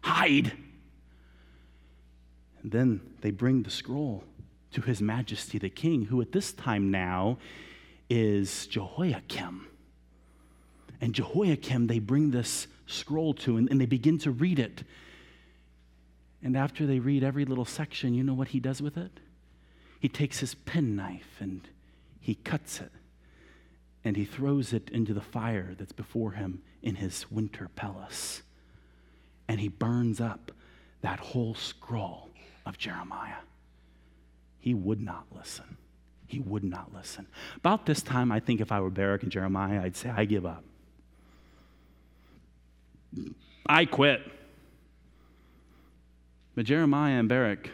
[0.00, 0.52] hide.
[2.62, 4.22] And then they bring the scroll
[4.70, 7.38] to His Majesty the King, who at this time now
[8.08, 9.66] is Jehoiakim.
[11.00, 14.84] And Jehoiakim, they bring this scroll to, and, and they begin to read it.
[16.40, 19.18] And after they read every little section, you know what he does with it?
[19.98, 21.68] He takes his penknife and
[22.20, 22.92] he cuts it
[24.04, 28.42] and he throws it into the fire that's before him in his winter palace.
[29.48, 30.52] And he burns up
[31.00, 32.30] that whole scroll
[32.66, 33.38] of Jeremiah.
[34.58, 35.76] He would not listen.
[36.26, 37.28] He would not listen.
[37.56, 40.44] About this time, I think if I were Baruch and Jeremiah, I'd say, I give
[40.44, 40.64] up.
[43.64, 44.20] I quit.
[46.56, 47.70] But Jeremiah and Baruch,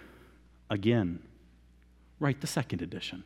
[0.68, 1.20] again,
[2.20, 3.24] write the second edition.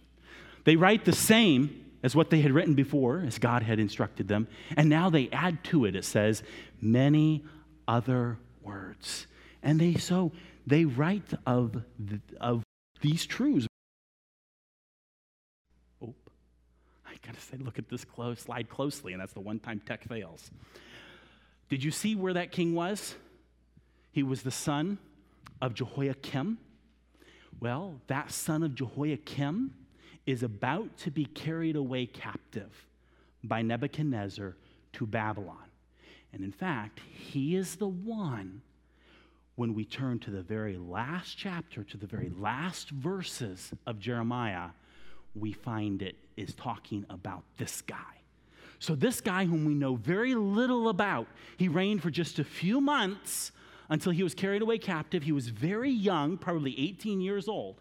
[0.64, 4.46] They write the same as what they had written before, as God had instructed them,
[4.76, 6.42] and now they add to it, it says,
[6.80, 7.44] many
[7.88, 9.26] other words.
[9.62, 10.30] And they so
[10.66, 12.62] they write of, the, of
[13.00, 13.66] these truths.
[16.02, 16.14] Oh,
[17.06, 20.04] I gotta say, look at this close, slide closely, and that's the one time tech
[20.08, 20.50] fails.
[21.68, 23.14] Did you see where that king was?
[24.12, 24.98] He was the son
[25.60, 26.58] of Jehoiakim.
[27.60, 29.74] Well, that son of Jehoiakim
[30.26, 32.86] is about to be carried away captive
[33.42, 34.56] by Nebuchadnezzar
[34.94, 35.70] to Babylon.
[36.32, 38.62] And in fact, he is the one,
[39.56, 44.68] when we turn to the very last chapter, to the very last verses of Jeremiah,
[45.34, 47.96] we find it is talking about this guy.
[48.78, 52.80] So, this guy, whom we know very little about, he reigned for just a few
[52.80, 53.52] months
[53.88, 55.22] until he was carried away captive.
[55.22, 57.80] He was very young, probably 18 years old,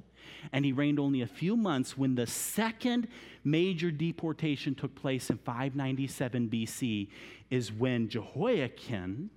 [0.53, 3.09] and he reigned only a few months when the second
[3.43, 7.09] major deportation took place in 597 BC,
[7.49, 9.29] is when Jehoiakim,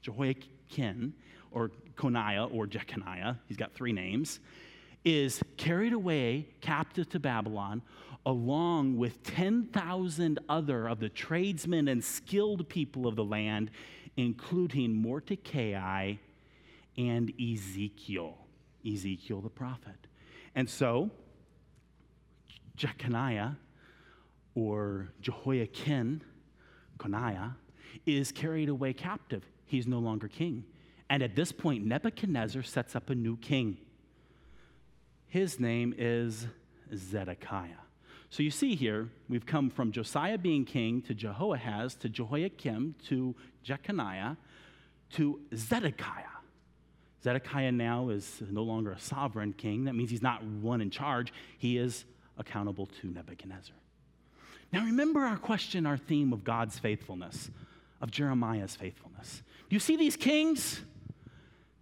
[0.00, 1.14] Jehoiakim,
[1.54, 4.40] or Coniah, or Jeconiah, he's got three names,
[5.04, 7.82] is carried away captive to Babylon
[8.26, 13.70] along with 10,000 other of the tradesmen and skilled people of the land,
[14.16, 16.14] including Mordecai
[16.96, 18.38] and Ezekiel,
[18.86, 20.06] Ezekiel the prophet.
[20.54, 21.10] And so,
[22.76, 23.56] Jeconiah
[24.54, 26.22] or Jehoiachin,
[26.98, 27.54] Coniah,
[28.06, 29.44] is carried away captive.
[29.66, 30.64] He's no longer king.
[31.14, 33.76] And at this point, Nebuchadnezzar sets up a new king.
[35.28, 36.48] His name is
[36.92, 37.84] Zedekiah.
[38.30, 43.36] So you see here, we've come from Josiah being king to Jehoahaz to Jehoiakim to
[43.62, 44.36] Jeconiah
[45.12, 46.24] to Zedekiah.
[47.22, 49.84] Zedekiah now is no longer a sovereign king.
[49.84, 52.06] That means he's not one in charge, he is
[52.38, 53.76] accountable to Nebuchadnezzar.
[54.72, 57.52] Now, remember our question, our theme of God's faithfulness,
[58.00, 59.44] of Jeremiah's faithfulness.
[59.70, 60.80] You see these kings?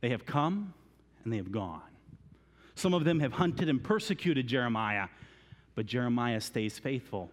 [0.03, 0.75] They have come
[1.25, 1.81] and they have gone.
[2.75, 5.09] Some of them have hunted and persecuted Jeremiah,
[5.75, 7.31] but Jeremiah stays faithful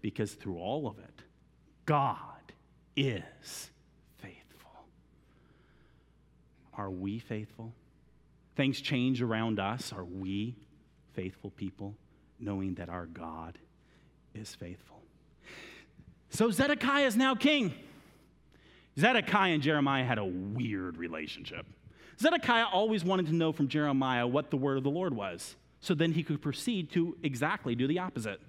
[0.00, 1.22] because through all of it,
[1.84, 2.16] God
[2.96, 3.70] is
[4.18, 4.70] faithful.
[6.74, 7.72] Are we faithful?
[8.54, 9.92] Things change around us.
[9.92, 10.54] Are we
[11.14, 11.96] faithful people,
[12.38, 13.58] knowing that our God
[14.34, 15.00] is faithful?
[16.30, 17.74] So Zedekiah is now king.
[18.98, 21.66] Zedekiah and Jeremiah had a weird relationship.
[22.22, 25.94] Zedekiah always wanted to know from Jeremiah what the word of the Lord was, so
[25.94, 28.40] then he could proceed to exactly do the opposite.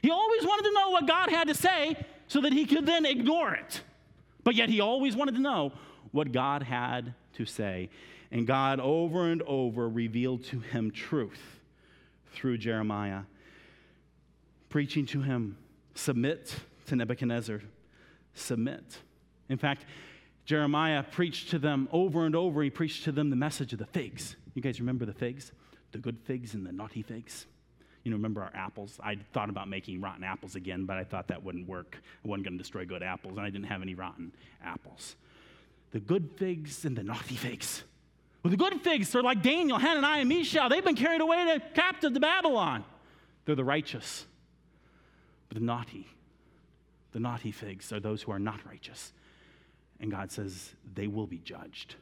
[0.00, 3.04] He always wanted to know what God had to say so that he could then
[3.04, 3.82] ignore it.
[4.42, 5.72] But yet he always wanted to know
[6.10, 7.90] what God had to say.
[8.30, 11.60] And God over and over revealed to him truth
[12.32, 13.22] through Jeremiah,
[14.70, 15.58] preaching to him,
[15.94, 16.56] submit
[16.86, 17.60] to Nebuchadnezzar,
[18.34, 18.98] submit.
[19.50, 19.84] In fact,
[20.44, 22.62] Jeremiah preached to them over and over.
[22.62, 24.36] He preached to them the message of the figs.
[24.54, 25.52] You guys remember the figs?
[25.92, 27.46] The good figs and the naughty figs?
[28.02, 28.98] You know, remember our apples?
[29.02, 31.98] I thought about making rotten apples again, but I thought that wouldn't work.
[32.24, 34.32] I wasn't going to destroy good apples, and I didn't have any rotten
[34.64, 35.14] apples.
[35.92, 37.84] The good figs and the naughty figs.
[38.42, 40.68] Well, the good figs are like Daniel, Hananiah, and Mishael.
[40.68, 42.84] They've been carried away to captive to Babylon.
[43.44, 44.26] They're the righteous.
[45.48, 46.08] But the naughty,
[47.12, 49.12] the naughty figs are those who are not righteous.
[50.02, 51.94] And God says they will be judged,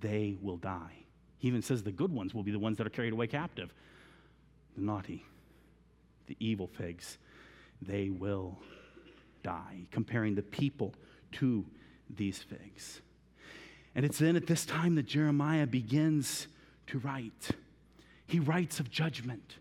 [0.00, 1.04] they will die.
[1.38, 3.72] He even says the good ones will be the ones that are carried away captive.
[4.76, 5.24] The naughty,
[6.26, 7.18] the evil figs,
[7.80, 8.58] they will
[9.42, 10.94] die, comparing the people
[11.32, 11.64] to
[12.14, 13.00] these figs.
[13.94, 16.46] And it's then at this time that Jeremiah begins
[16.88, 17.50] to write.
[18.26, 19.56] He writes of judgment,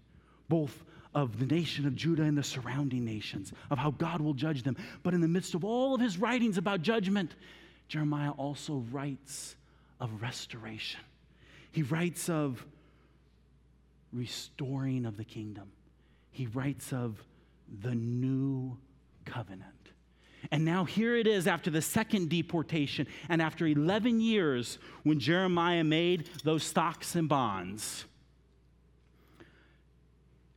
[0.50, 0.84] both
[1.16, 4.78] of the nation of Judah and the surrounding nations, of how God will judge them.
[5.04, 7.36] But in the midst of all of his writings about judgment,
[7.88, 9.56] Jeremiah also writes
[10.00, 11.02] of restoration.
[11.72, 12.64] He writes of
[14.14, 15.72] restoring of the kingdom.
[16.32, 17.22] He writes of
[17.82, 18.78] the new
[19.26, 19.66] covenant.
[20.52, 25.84] And now here it is after the second deportation and after 11 years when Jeremiah
[25.84, 28.06] made those stocks and bonds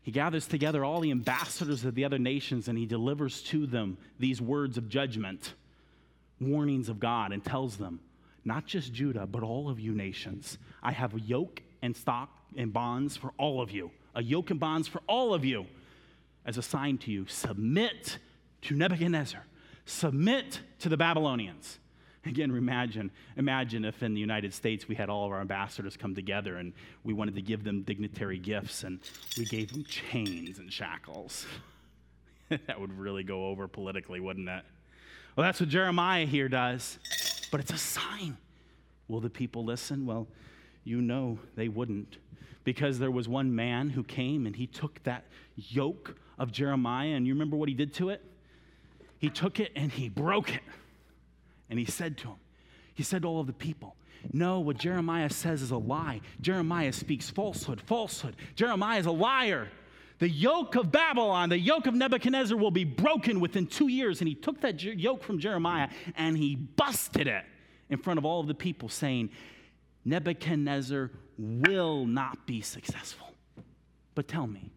[0.03, 3.97] he gathers together all the ambassadors of the other nations and he delivers to them
[4.19, 5.55] these words of judgment,
[6.41, 8.01] warnings of God, and tells them,
[8.45, 12.73] not just Judah, but all of you nations, I have a yoke and stock and
[12.73, 15.67] bonds for all of you, a yoke and bonds for all of you
[16.45, 17.27] as a sign to you.
[17.27, 18.19] Submit
[18.63, 19.45] to Nebuchadnezzar,
[19.87, 21.79] submit to the Babylonians.
[22.27, 26.15] Again, imagine, imagine if in the United States we had all of our ambassadors come
[26.15, 29.01] together and we wanted to give them dignitary gifts and
[29.37, 31.47] we gave them chains and shackles.
[32.49, 34.65] that would really go over politically, wouldn't it?
[35.35, 36.99] Well, that's what Jeremiah here does,
[37.51, 38.37] but it's a sign.
[39.09, 40.07] Will the people listen?
[40.07, 40.29] Well,
[40.85, 42.19] you know they wouldn't.
[42.65, 45.25] Because there was one man who came and he took that
[45.57, 48.23] yoke of Jeremiah, and you remember what he did to it?
[49.19, 50.63] He took it and he broke it.
[51.73, 52.37] And he said to him,
[52.93, 53.97] he said to all of the people,
[54.31, 56.21] No, what Jeremiah says is a lie.
[56.43, 58.37] Jeremiah speaks falsehood, falsehood.
[58.57, 59.69] Jeremiah is a liar.
[60.19, 64.21] the yoke of Babylon, the yoke of Nebuchadnezzar will be broken within two years.
[64.21, 67.47] And he took that yoke from Jeremiah and he busted it
[67.89, 69.31] in front of all of the people, saying,
[70.05, 73.29] Nebuchadnezzar will not be successful.
[74.15, 74.73] But tell me,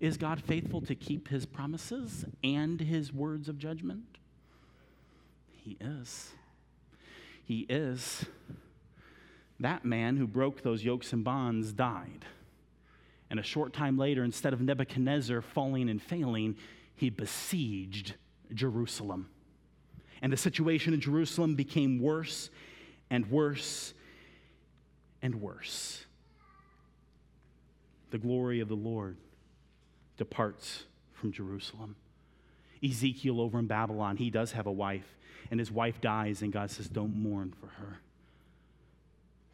[0.00, 4.11] is God faithful to keep his promises and his words of judgment?
[5.64, 6.30] He is.
[7.44, 8.24] He is.
[9.60, 12.24] That man who broke those yokes and bonds died.
[13.30, 16.56] And a short time later, instead of Nebuchadnezzar falling and failing,
[16.96, 18.14] he besieged
[18.52, 19.28] Jerusalem.
[20.20, 22.50] And the situation in Jerusalem became worse
[23.08, 23.94] and worse
[25.22, 26.04] and worse.
[28.10, 29.16] The glory of the Lord
[30.16, 31.96] departs from Jerusalem.
[32.84, 35.16] Ezekiel over in Babylon, he does have a wife,
[35.50, 37.98] and his wife dies, and God says, Don't mourn for her,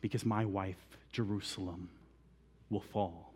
[0.01, 0.77] because my wife,
[1.13, 1.91] Jerusalem,
[2.71, 3.33] will fall.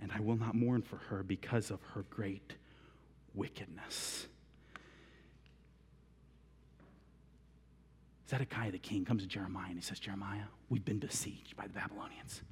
[0.00, 2.52] And I will not mourn for her because of her great
[3.34, 4.26] wickedness.
[8.28, 11.72] Zedekiah the king comes to Jeremiah and he says, Jeremiah, we've been besieged by the
[11.72, 12.42] Babylonians.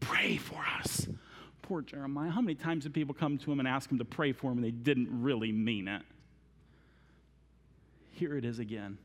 [0.00, 1.08] Pray for us.
[1.62, 2.30] Poor Jeremiah.
[2.30, 4.58] How many times did people come to him and ask him to pray for him
[4.58, 6.02] and they didn't really mean it?
[8.10, 8.98] Here it is again.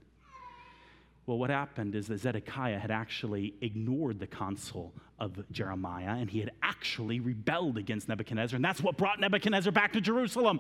[1.28, 6.40] Well, what happened is that Zedekiah had actually ignored the counsel of Jeremiah and he
[6.40, 8.56] had actually rebelled against Nebuchadnezzar.
[8.56, 10.60] And that's what brought Nebuchadnezzar back to Jerusalem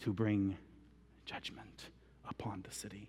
[0.00, 0.56] to bring
[1.24, 1.90] judgment
[2.28, 3.08] upon the city.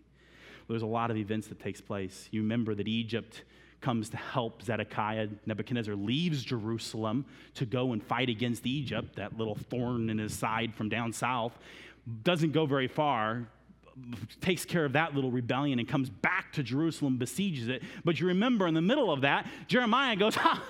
[0.69, 2.29] There's a lot of events that takes place.
[2.31, 3.43] You remember that Egypt
[3.83, 5.27] comes to help Zedekiah.
[5.45, 7.25] Nebuchadnezzar leaves Jerusalem
[7.55, 11.51] to go and fight against Egypt, that little thorn in his side from down south.
[12.23, 13.47] Doesn't go very far,
[14.41, 17.83] takes care of that little rebellion and comes back to Jerusalem, besieges it.
[18.03, 20.63] But you remember in the middle of that, Jeremiah goes, ha,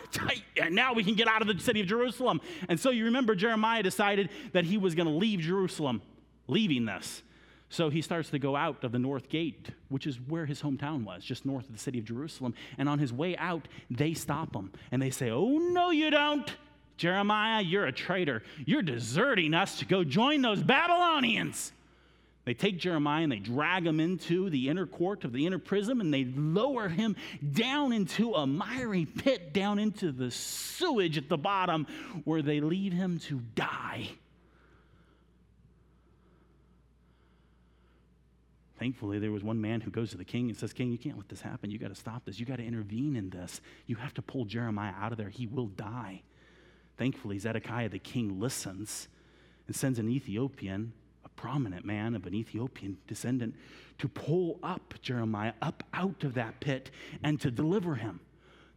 [0.70, 2.42] now we can get out of the city of Jerusalem.
[2.68, 6.02] And so you remember Jeremiah decided that he was going to leave Jerusalem,
[6.48, 7.22] leaving this.
[7.74, 11.06] So he starts to go out of the north gate, which is where his hometown
[11.06, 12.54] was, just north of the city of Jerusalem.
[12.78, 16.48] And on his way out, they stop him and they say, Oh, no, you don't.
[16.98, 18.44] Jeremiah, you're a traitor.
[18.68, 21.72] You're deserting us to go join those Babylonians.
[22.46, 26.00] They take Jeremiah and they drag him into the inner court of the inner prison
[26.00, 27.16] and they lower him
[27.54, 31.88] down into a miry pit, down into the sewage at the bottom,
[32.24, 34.10] where they leave him to die.
[38.84, 41.16] Thankfully, there was one man who goes to the king and says, King, you can't
[41.16, 41.72] let this happen.
[41.72, 42.38] You got to stop this.
[42.38, 43.62] You got to intervene in this.
[43.86, 45.30] You have to pull Jeremiah out of there.
[45.30, 46.22] He will die.
[46.98, 49.08] Thankfully, Zedekiah the king listens
[49.68, 50.92] and sends an Ethiopian,
[51.24, 53.56] a prominent man of an Ethiopian descendant,
[54.00, 56.92] to pull up Jeremiah up out of that pit
[57.24, 58.20] and to deliver him.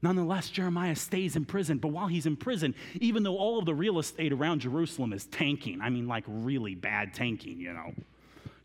[0.02, 1.78] Nonetheless, Jeremiah stays in prison.
[1.78, 5.26] But while he's in prison, even though all of the real estate around Jerusalem is
[5.26, 7.92] tanking, I mean, like really bad tanking, you know,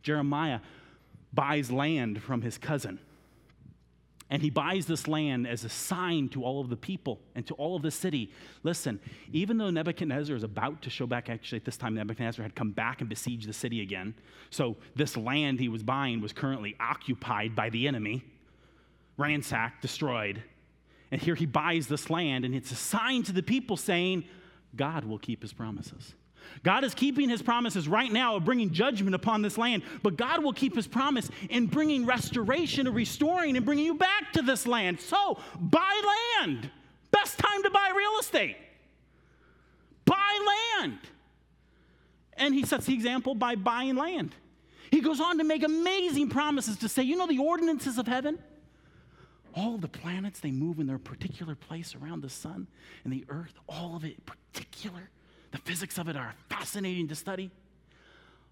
[0.03, 0.59] Jeremiah
[1.33, 2.99] buys land from his cousin.
[4.29, 7.53] And he buys this land as a sign to all of the people and to
[7.55, 8.31] all of the city.
[8.63, 8.97] Listen,
[9.33, 12.71] even though Nebuchadnezzar is about to show back, actually, at this time, Nebuchadnezzar had come
[12.71, 14.15] back and besieged the city again.
[14.49, 18.23] So this land he was buying was currently occupied by the enemy,
[19.17, 20.41] ransacked, destroyed.
[21.11, 24.23] And here he buys this land, and it's a sign to the people saying,
[24.77, 26.13] God will keep his promises.
[26.63, 30.43] God is keeping his promises right now of bringing judgment upon this land, but God
[30.43, 34.67] will keep his promise in bringing restoration and restoring and bringing you back to this
[34.67, 34.99] land.
[34.99, 36.01] So, buy
[36.39, 36.69] land.
[37.11, 38.57] Best time to buy real estate.
[40.05, 40.99] Buy land.
[42.33, 44.35] And he sets the example by buying land.
[44.89, 48.39] He goes on to make amazing promises to say, you know, the ordinances of heaven?
[49.53, 52.67] All the planets, they move in their particular place around the sun
[53.03, 55.09] and the earth, all of it particular
[55.51, 57.51] the physics of it are fascinating to study.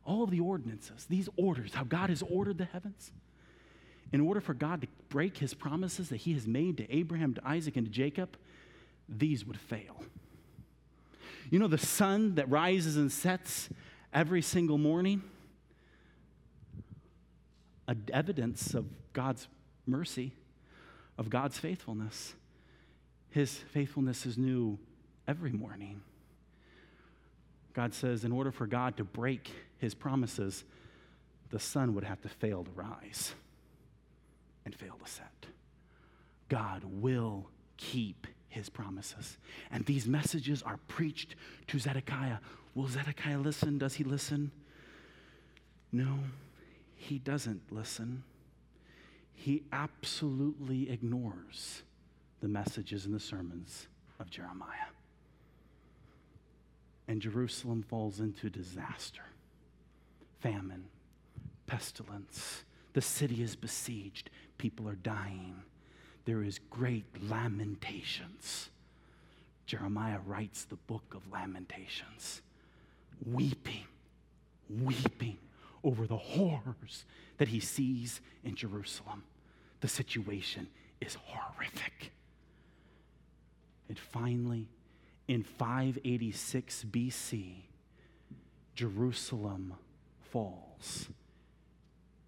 [0.05, 3.11] All of the ordinances, these orders, how God has ordered the heavens.
[4.11, 7.47] In order for God to break his promises that he has made to Abraham, to
[7.47, 8.37] Isaac, and to Jacob,
[9.07, 10.03] these would fail.
[11.51, 13.69] You know, the sun that rises and sets
[14.13, 15.21] every single morning,
[18.11, 19.47] evidence of God's
[19.85, 20.31] mercy,
[21.17, 22.33] of God's faithfulness.
[23.29, 24.79] His faithfulness is new
[25.27, 26.01] every morning.
[27.73, 30.63] God says, in order for God to break his promises,
[31.49, 33.33] the sun would have to fail to rise
[34.65, 35.45] and fail to set.
[36.47, 37.47] God will
[37.77, 39.37] keep his promises.
[39.71, 41.35] And these messages are preached
[41.67, 42.37] to Zedekiah.
[42.75, 43.77] Will Zedekiah listen?
[43.77, 44.51] Does he listen?
[45.91, 46.19] No,
[46.95, 48.23] he doesn't listen.
[49.33, 51.83] He absolutely ignores
[52.41, 53.87] the messages and the sermons
[54.19, 54.89] of Jeremiah.
[57.09, 59.23] And Jerusalem falls into disaster
[60.39, 60.85] famine,
[61.67, 62.63] pestilence.
[62.93, 65.63] The city is besieged, people are dying.
[66.23, 68.69] There is great lamentations.
[69.65, 72.41] Jeremiah writes the book of Lamentations,
[73.25, 73.87] weeping,
[74.69, 75.37] weeping
[75.83, 77.05] over the horrors
[77.37, 79.23] that he sees in Jerusalem.
[79.81, 80.67] The situation
[81.01, 82.11] is horrific.
[83.89, 84.67] And finally,
[85.29, 87.53] in 586 BC,
[88.73, 89.75] Jerusalem
[90.31, 91.07] falls.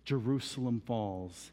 [0.06, 1.52] Jerusalem falls.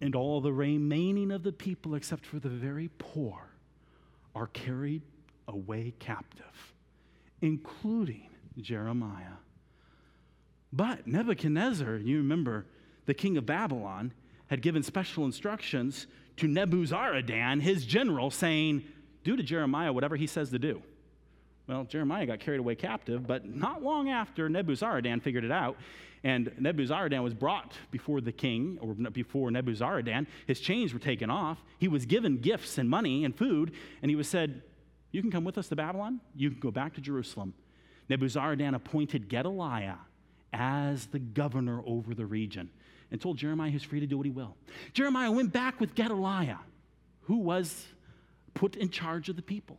[0.00, 3.50] And all the remaining of the people, except for the very poor,
[4.34, 5.02] are carried
[5.46, 6.72] away captive,
[7.42, 9.36] including Jeremiah.
[10.72, 12.64] But Nebuchadnezzar, you remember,
[13.04, 14.14] the king of Babylon,
[14.46, 16.06] had given special instructions
[16.38, 18.84] to Nebuzaradan, his general, saying,
[19.24, 20.82] Do to Jeremiah whatever he says to do.
[21.68, 25.76] Well, Jeremiah got carried away captive, but not long after Nebuzaradan figured it out,
[26.24, 30.26] and Nebuzaradan was brought before the king, or before Nebuzaradan.
[30.46, 31.62] His chains were taken off.
[31.78, 34.62] He was given gifts and money and food, and he was said,
[35.12, 36.20] You can come with us to Babylon.
[36.36, 37.54] You can go back to Jerusalem.
[38.10, 39.98] Nebuzaradan appointed Gedaliah
[40.52, 42.70] as the governor over the region
[43.10, 44.56] and told Jeremiah he's free to do what he will.
[44.92, 46.60] Jeremiah went back with Gedaliah,
[47.22, 47.86] who was
[48.54, 49.78] put in charge of the people.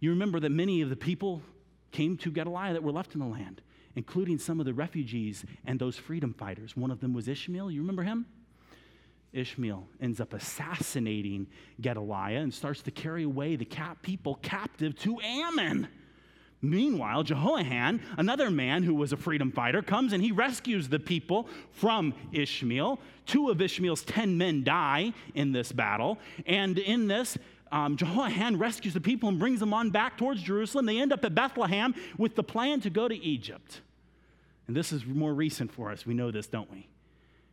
[0.00, 1.42] You remember that many of the people
[1.92, 3.60] came to Gedaliah that were left in the land,
[3.96, 6.76] including some of the refugees and those freedom fighters.
[6.76, 7.70] One of them was Ishmael.
[7.70, 8.26] You remember him?
[9.32, 11.46] Ishmael ends up assassinating
[11.80, 15.88] Gedaliah and starts to carry away the cap- people captive to Ammon.
[16.62, 21.48] Meanwhile, Jehoiahan, another man who was a freedom fighter, comes and he rescues the people
[21.72, 23.00] from Ishmael.
[23.24, 26.18] Two of Ishmael's 10 men die in this battle.
[26.44, 27.38] And in this,
[27.72, 30.86] um, Jehoiahan rescues the people and brings them on back towards Jerusalem.
[30.86, 33.80] They end up at Bethlehem with the plan to go to Egypt.
[34.66, 36.06] And this is more recent for us.
[36.06, 36.88] We know this, don't we?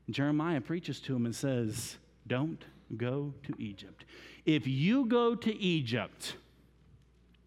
[0.06, 1.98] And Jeremiah preaches to him and says,
[2.28, 2.64] Don't
[2.96, 4.06] go to Egypt.
[4.46, 6.36] If you go to Egypt,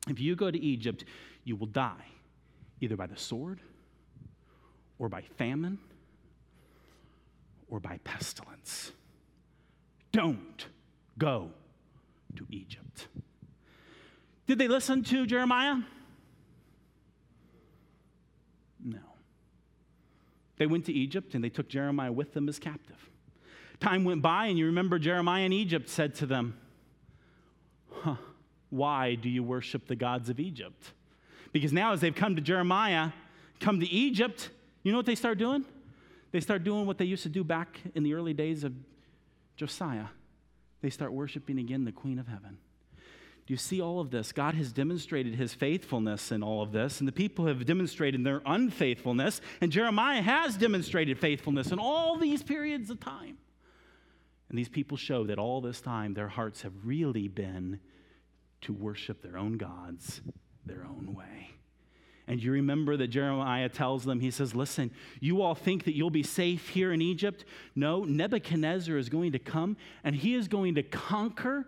[0.09, 1.05] if you go to Egypt,
[1.45, 2.07] you will die
[2.81, 3.61] either by the sword
[4.99, 5.79] or by famine
[7.69, 8.93] or by pestilence.
[10.13, 10.67] Don't
[11.17, 11.51] go
[12.37, 13.09] to Egypt.
[14.47, 15.77] Did they listen to Jeremiah?
[18.85, 18.99] No.
[20.57, 22.97] They went to Egypt and they took Jeremiah with them as captive.
[23.79, 26.59] Time went by, and you remember Jeremiah in Egypt said to them,
[27.91, 28.17] huh,
[28.69, 30.93] Why do you worship the gods of Egypt?
[31.53, 33.11] Because now, as they've come to Jeremiah,
[33.59, 34.51] come to Egypt,
[34.83, 35.65] you know what they start doing?
[36.33, 38.75] They start doing what they used to do back in the early days of
[39.57, 40.07] Josiah.
[40.83, 42.59] They start worshiping again the Queen of Heaven.
[43.47, 44.33] Do you see all of this?
[44.33, 48.43] God has demonstrated his faithfulness in all of this, and the people have demonstrated their
[48.47, 53.39] unfaithfulness, and Jeremiah has demonstrated faithfulness in all these periods of time.
[54.49, 57.81] And these people show that all this time their hearts have really been
[58.63, 60.21] to worship their own gods
[60.67, 61.51] their own way.
[62.31, 66.11] And you remember that Jeremiah tells them, he says, Listen, you all think that you'll
[66.11, 67.45] be safe here in Egypt.
[67.75, 71.67] No, Nebuchadnezzar is going to come and he is going to conquer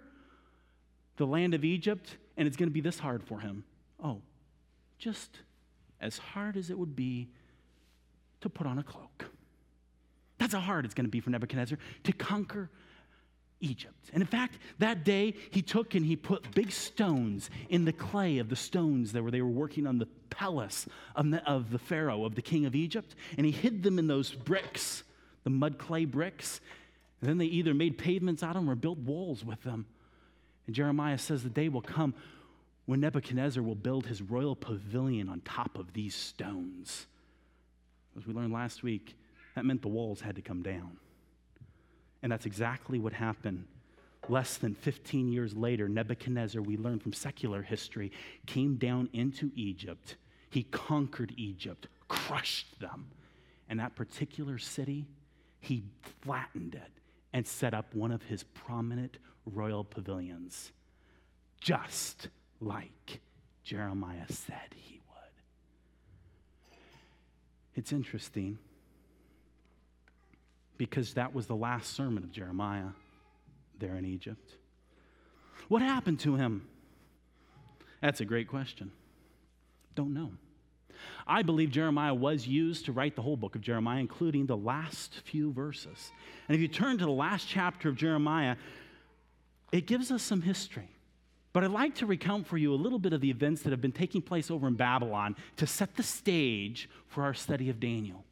[1.16, 3.64] the land of Egypt, and it's going to be this hard for him.
[4.02, 4.22] Oh,
[5.00, 5.40] just
[6.00, 7.28] as hard as it would be
[8.40, 9.24] to put on a cloak.
[10.38, 12.70] That's how hard it's going to be for Nebuchadnezzar to conquer
[13.62, 14.10] Egypt.
[14.12, 18.38] And in fact, that day he took and he put big stones in the clay
[18.38, 20.86] of the stones that were they were working on the palace
[21.16, 24.06] of the, of the Pharaoh, of the king of Egypt, and he hid them in
[24.06, 25.04] those bricks,
[25.44, 26.60] the mud clay bricks.
[27.20, 29.86] And then they either made pavements out of them or built walls with them.
[30.66, 32.14] And Jeremiah says the day will come
[32.86, 37.06] when Nebuchadnezzar will build his royal pavilion on top of these stones.
[38.18, 39.16] As we learned last week,
[39.54, 40.98] that meant the walls had to come down.
[42.22, 43.64] And that's exactly what happened.
[44.28, 48.12] Less than 15 years later, Nebuchadnezzar, we learn from secular history,
[48.46, 50.16] came down into Egypt.
[50.50, 53.06] He conquered Egypt, crushed them.
[53.68, 55.06] And that particular city,
[55.58, 55.82] he
[56.20, 56.90] flattened it
[57.32, 59.16] and set up one of his prominent
[59.46, 60.70] royal pavilions,
[61.60, 62.28] just
[62.60, 63.20] like
[63.64, 66.76] Jeremiah said he would.
[67.74, 68.58] It's interesting
[70.86, 72.88] because that was the last sermon of Jeremiah
[73.78, 74.56] there in Egypt.
[75.68, 76.66] What happened to him?
[78.00, 78.90] That's a great question.
[79.94, 80.32] Don't know.
[81.24, 85.20] I believe Jeremiah was used to write the whole book of Jeremiah, including the last
[85.24, 86.10] few verses.
[86.48, 88.56] And if you turn to the last chapter of Jeremiah,
[89.70, 90.88] it gives us some history.
[91.52, 93.80] But I'd like to recount for you a little bit of the events that have
[93.80, 98.24] been taking place over in Babylon to set the stage for our study of Daniel.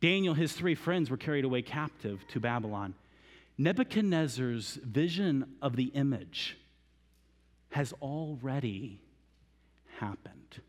[0.00, 2.94] Daniel, his three friends were carried away captive to Babylon.
[3.58, 6.56] Nebuchadnezzar's vision of the image
[7.70, 9.00] has already
[9.98, 10.60] happened.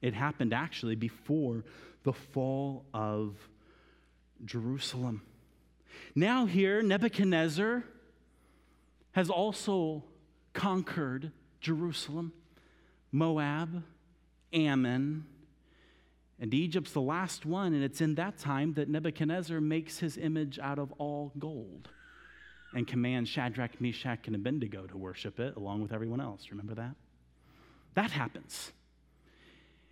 [0.00, 1.64] It happened actually before
[2.02, 3.36] the fall of
[4.44, 5.22] Jerusalem.
[6.16, 7.84] Now, here, Nebuchadnezzar
[9.12, 10.02] has also
[10.52, 11.30] conquered
[11.60, 12.32] Jerusalem,
[13.12, 13.84] Moab,
[14.52, 15.26] Ammon,
[16.42, 20.58] and Egypt's the last one, and it's in that time that Nebuchadnezzar makes his image
[20.58, 21.88] out of all gold
[22.74, 26.48] and commands Shadrach, Meshach, and Abednego to worship it along with everyone else.
[26.50, 26.96] Remember that?
[27.94, 28.72] That happens.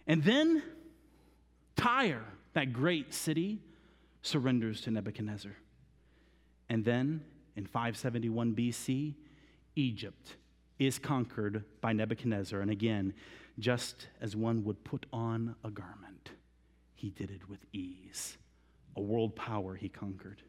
[0.09, 0.65] And then
[1.77, 2.25] Tyre,
[2.55, 3.61] that great city,
[4.23, 5.55] surrenders to Nebuchadnezzar.
[6.69, 7.23] And then
[7.55, 9.15] in 571 BC,
[9.77, 10.35] Egypt
[10.81, 12.61] is conquered by Nebuchadnezzar.
[12.61, 13.15] And again,
[13.61, 16.10] just as one would put on a garment,
[17.01, 18.37] he did it with ease.
[18.95, 20.43] A world power he conquered.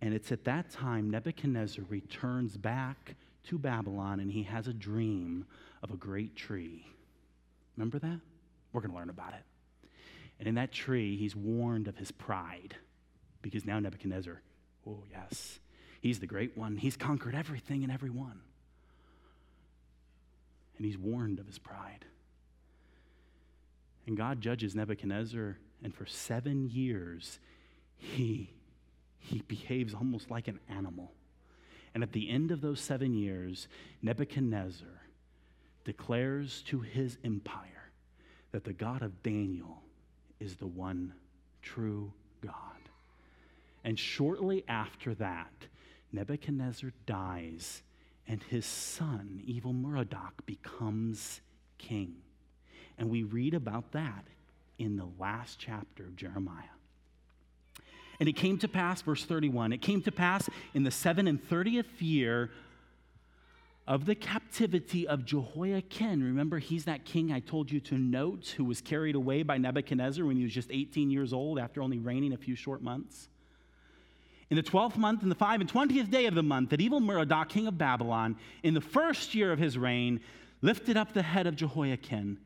[0.00, 5.46] And it's at that time Nebuchadnezzar returns back to Babylon and he has a dream
[5.82, 6.84] of a great tree.
[7.76, 8.20] Remember that?
[8.72, 9.44] We're going to learn about it.
[10.40, 12.74] And in that tree, he's warned of his pride
[13.40, 14.42] because now Nebuchadnezzar,
[14.88, 15.60] oh, yes,
[16.00, 16.76] he's the great one.
[16.76, 18.40] He's conquered everything and everyone.
[20.76, 22.04] And he's warned of his pride.
[24.06, 27.38] And God judges Nebuchadnezzar, and for seven years,
[27.96, 28.50] he,
[29.18, 31.12] he behaves almost like an animal.
[31.94, 33.68] And at the end of those seven years,
[34.02, 34.88] Nebuchadnezzar
[35.84, 37.90] declares to his empire
[38.52, 39.82] that the God of Daniel
[40.40, 41.14] is the one
[41.62, 42.52] true God.
[43.84, 45.52] And shortly after that,
[46.12, 47.82] Nebuchadnezzar dies,
[48.26, 51.40] and his son, Evil Merodach, becomes
[51.78, 52.16] king.
[52.98, 54.24] And we read about that
[54.78, 56.62] in the last chapter of Jeremiah.
[58.20, 61.42] And it came to pass, verse 31, it came to pass in the seven and
[61.42, 62.50] thirtieth year
[63.86, 66.22] of the captivity of Jehoiachin.
[66.22, 70.24] Remember, he's that king I told you to note who was carried away by Nebuchadnezzar
[70.24, 73.28] when he was just 18 years old after only reigning a few short months.
[74.48, 77.00] In the 12th month, in the 5 and 20th day of the month, that evil
[77.00, 80.20] Merodach, king of Babylon, in the first year of his reign,
[80.62, 82.38] lifted up the head of Jehoiachin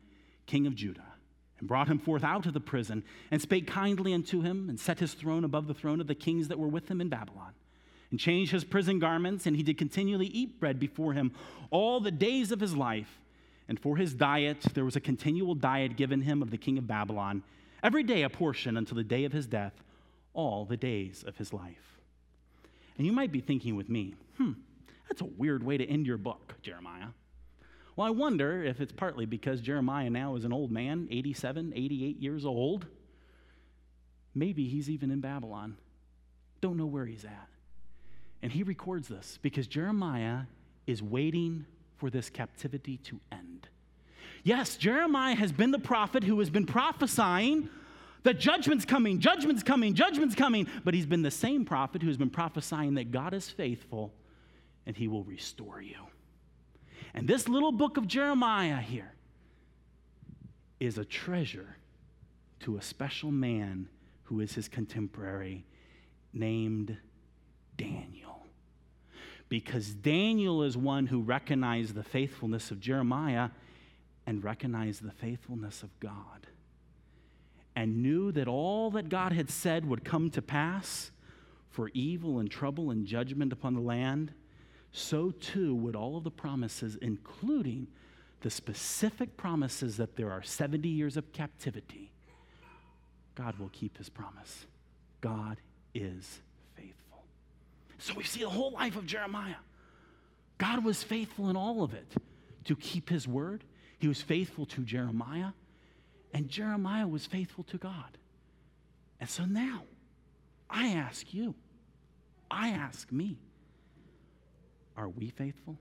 [0.49, 1.13] king of Judah,
[1.59, 4.99] and brought him forth out of the prison, and spake kindly unto him, and set
[4.99, 7.53] his throne above the throne of the kings that were with him in Babylon,
[8.09, 11.31] and changed his prison garments, and he did continually eat bread before him
[11.69, 13.19] all the days of his life.
[13.67, 16.87] And for his diet, there was a continual diet given him of the king of
[16.87, 17.43] Babylon,
[17.83, 19.73] every day a portion until the day of his death,
[20.33, 21.99] all the days of his life.
[22.97, 24.53] And you might be thinking with me, hmm,
[25.07, 27.09] that's a weird way to end your book, Jeremiah.
[27.99, 32.21] Well, I wonder if it's partly because Jeremiah now is an old man, 87, 88
[32.21, 32.85] years old.
[34.33, 35.75] Maybe he's even in Babylon.
[36.61, 37.49] Don't know where he's at.
[38.41, 40.43] And he records this because Jeremiah
[40.87, 41.65] is waiting
[41.97, 43.67] for this captivity to end.
[44.45, 47.67] Yes, Jeremiah has been the prophet who has been prophesying
[48.23, 50.67] that judgment's coming, judgment's coming, judgment's coming.
[50.85, 54.13] But he's been the same prophet who's been prophesying that God is faithful
[54.85, 55.97] and he will restore you.
[57.13, 59.13] And this little book of Jeremiah here
[60.79, 61.77] is a treasure
[62.61, 63.89] to a special man
[64.23, 65.65] who is his contemporary
[66.33, 66.97] named
[67.77, 68.45] Daniel.
[69.47, 73.49] Because Daniel is one who recognized the faithfulness of Jeremiah
[74.27, 76.47] and recognized the faithfulness of God
[77.75, 81.11] and knew that all that God had said would come to pass
[81.69, 84.33] for evil and trouble and judgment upon the land
[84.91, 87.87] so too would all of the promises, including
[88.41, 92.11] the specific promises that there are 70 years of captivity,
[93.35, 94.65] God will keep his promise.
[95.21, 95.57] God
[95.93, 96.39] is
[96.75, 97.23] faithful.
[97.97, 99.55] So we see the whole life of Jeremiah.
[100.57, 102.13] God was faithful in all of it
[102.65, 103.63] to keep his word.
[103.97, 105.51] He was faithful to Jeremiah,
[106.33, 108.17] and Jeremiah was faithful to God.
[109.19, 109.83] And so now,
[110.69, 111.55] I ask you,
[112.49, 113.37] I ask me,
[114.99, 115.77] are we faithful?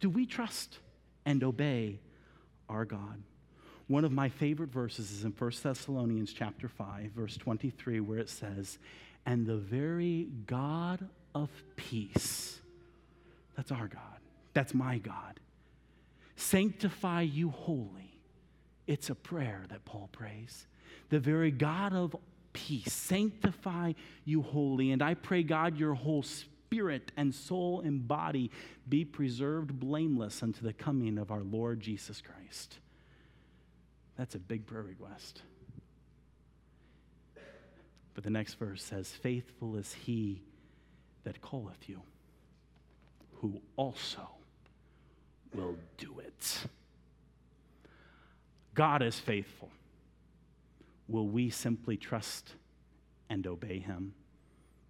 [0.00, 0.80] Do we trust
[1.24, 2.00] and obey
[2.68, 3.22] our God?
[3.86, 8.28] One of my favorite verses is in 1 Thessalonians chapter 5 verse 23 where it
[8.28, 8.78] says,
[9.24, 12.60] "And the very God of peace."
[13.54, 14.20] That's our God.
[14.52, 15.38] That's my God.
[16.34, 18.18] Sanctify you wholly.
[18.88, 20.66] It's a prayer that Paul prays.
[21.10, 22.16] The very God of
[22.52, 23.92] peace, sanctify
[24.24, 24.90] you wholly.
[24.90, 28.50] And I pray, God, your whole spirit spirit and soul and body
[28.88, 32.78] be preserved blameless unto the coming of our Lord Jesus Christ.
[34.18, 35.42] That's a big prayer request.
[38.14, 40.42] But the next verse says, Faithful is he
[41.22, 42.02] that calleth you,
[43.34, 44.28] who also
[45.54, 46.66] will do it.
[48.74, 49.70] God is faithful.
[51.06, 52.54] Will we simply trust
[53.30, 54.14] and obey him?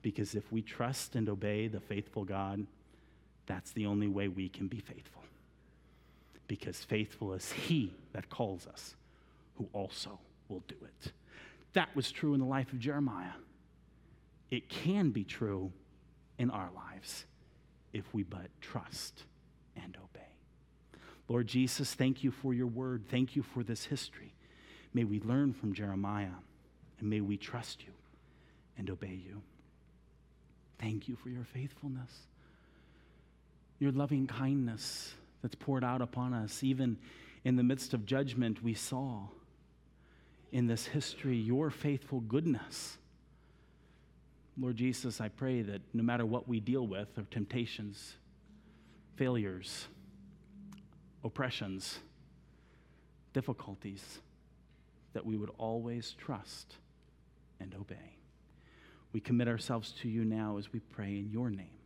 [0.04, 2.66] Because if we trust and obey the faithful God,
[3.46, 5.22] that's the only way we can be faithful.
[6.46, 8.96] Because faithful is he that calls us,
[9.56, 10.18] who also
[10.50, 11.12] will do it.
[11.72, 13.32] That was true in the life of Jeremiah.
[14.50, 15.72] It can be true
[16.38, 17.24] in our lives
[17.94, 19.22] if we but trust
[19.74, 20.26] and obey.
[21.30, 23.04] Lord Jesus, thank you for your word.
[23.08, 24.34] Thank you for this history.
[24.92, 26.36] May we learn from Jeremiah
[27.00, 27.94] and may we trust you
[28.76, 29.40] and obey you.
[30.84, 32.12] Thank you for your faithfulness,
[33.78, 36.62] your loving kindness that's poured out upon us.
[36.62, 36.98] Even
[37.42, 39.28] in the midst of judgment, we saw
[40.52, 42.98] in this history your faithful goodness.
[44.60, 48.16] Lord Jesus, I pray that no matter what we deal with, or temptations,
[49.16, 49.86] failures,
[51.24, 51.98] oppressions,
[53.32, 54.18] difficulties,
[55.14, 56.76] that we would always trust
[57.58, 58.18] and obey.
[59.14, 61.78] We commit ourselves to you now as we pray in your name.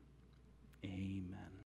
[0.82, 1.47] Amen.